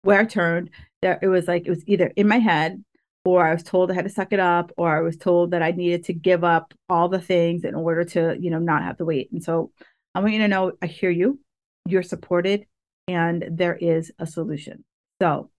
where 0.03 0.21
I 0.21 0.25
turned, 0.25 0.71
that 1.03 1.21
it 1.23 1.29
was 1.29 1.49
like 1.49 1.67
it 1.67 1.71
was 1.71 1.83
either 1.89 2.13
in 2.15 2.29
my 2.29 2.39
head 2.39 2.85
or 3.27 3.45
I 3.45 3.53
was 3.53 3.65
told 3.65 3.91
I 3.91 3.95
had 3.95 4.05
to 4.05 4.11
suck 4.11 4.33
it 4.33 4.39
up, 4.39 4.71
or 4.77 4.97
I 4.97 5.03
was 5.03 5.17
told 5.17 5.51
that 5.51 5.63
I 5.63 5.73
needed 5.73 6.05
to 6.05 6.13
give 6.13 6.45
up 6.45 6.73
all 6.89 7.09
the 7.09 7.21
things 7.21 7.65
in 7.65 7.75
order 7.75 8.05
to, 8.05 8.37
you 8.41 8.51
know, 8.51 8.61
not 8.61 8.85
have 8.85 8.99
to 8.99 9.05
wait. 9.05 9.33
And 9.33 9.43
so 9.43 9.73
I 10.15 10.21
want 10.21 10.33
you 10.33 10.39
to 10.39 10.49
know 10.49 10.73
I 10.81 10.87
hear 10.87 11.11
you, 11.11 11.41
you're 11.87 12.05
supported, 12.05 12.67
and 13.09 13.45
there 13.51 13.75
is 13.75 14.13
a 14.21 14.27
solution. 14.27 14.85
So 15.21 15.51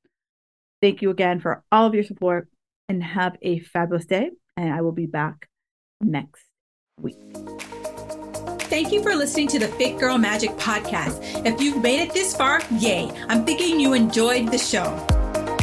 thank 0.82 1.02
you 1.02 1.10
again 1.10 1.42
for 1.42 1.64
all 1.72 1.86
of 1.86 1.94
your 1.94 2.04
support 2.06 2.48
and 2.88 3.04
have 3.04 3.36
a 3.42 3.60
fabulous 3.60 4.06
day. 4.06 4.32
And 4.56 4.74
I 4.74 4.82
will 4.82 4.94
be 4.94 5.06
back 5.06 5.50
next 6.00 6.46
week. 7.02 7.18
Thank 8.62 8.92
you 8.92 9.04
for 9.04 9.14
listening 9.14 9.50
to 9.50 9.60
the 9.60 9.68
Fit 9.68 10.00
Girl 10.00 10.18
Magic 10.18 10.52
podcast. 10.52 11.46
If 11.46 11.62
you've 11.62 11.82
made 11.82 12.00
it 12.02 12.14
this 12.14 12.36
far, 12.36 12.62
yay. 12.72 13.12
I'm 13.28 13.46
thinking 13.46 13.80
you 13.80 13.94
enjoyed 13.94 14.52
the 14.52 14.58
show. 14.58 15.17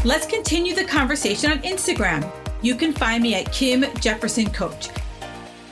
Let's 0.04 0.26
continue 0.26 0.74
the 0.74 0.84
conversation 0.84 1.50
on 1.50 1.60
Instagram. 1.60 2.30
You 2.60 2.74
can 2.74 2.92
find 2.92 3.22
me 3.22 3.36
at 3.36 3.50
Kim 3.50 3.86
Jefferson 4.00 4.50
Coach. 4.50 4.90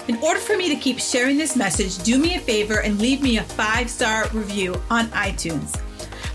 In 0.08 0.16
order 0.22 0.40
for 0.40 0.56
me 0.56 0.70
to 0.70 0.74
keep 0.76 0.98
sharing 0.98 1.36
this 1.36 1.54
message, 1.54 1.98
do 1.98 2.18
me 2.18 2.36
a 2.36 2.38
favor 2.38 2.80
and 2.80 2.98
leave 2.98 3.20
me 3.20 3.36
a 3.36 3.42
five 3.42 3.90
star 3.90 4.28
review 4.32 4.80
on 4.88 5.08
iTunes. 5.08 5.76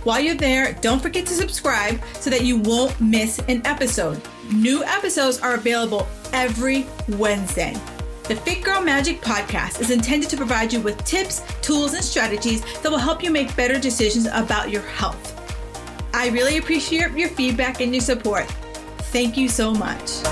While 0.04 0.20
you're 0.20 0.36
there, 0.36 0.74
don't 0.74 1.02
forget 1.02 1.26
to 1.26 1.34
subscribe 1.34 2.00
so 2.14 2.30
that 2.30 2.44
you 2.44 2.58
won't 2.58 3.02
miss 3.02 3.40
an 3.48 3.66
episode. 3.66 4.22
New 4.54 4.84
episodes 4.84 5.40
are 5.40 5.56
available 5.56 6.08
every 6.34 6.86
Wednesday. 7.10 7.74
The 8.26 8.36
Fit 8.36 8.64
Girl 8.64 8.80
Magic 8.80 9.22
podcast 9.22 9.82
is 9.82 9.90
intended 9.90 10.30
to 10.30 10.38
provide 10.38 10.72
you 10.72 10.82
with 10.82 11.04
tips, 11.04 11.42
tools, 11.64 11.96
and 11.96 12.04
strategies 12.04 12.62
that 12.84 12.92
will 12.92 13.00
help 13.00 13.24
you 13.24 13.32
make 13.32 13.56
better 13.56 13.80
decisions 13.80 14.28
about 14.28 14.70
your 14.70 14.84
health. 14.84 15.34
I 16.18 16.30
really 16.30 16.58
appreciate 16.58 17.12
your 17.12 17.30
feedback 17.30 17.80
and 17.80 17.94
your 17.94 18.02
support. 18.02 18.48
Thank 19.14 19.38
you 19.38 19.48
so 19.48 19.72
much. 19.72 20.24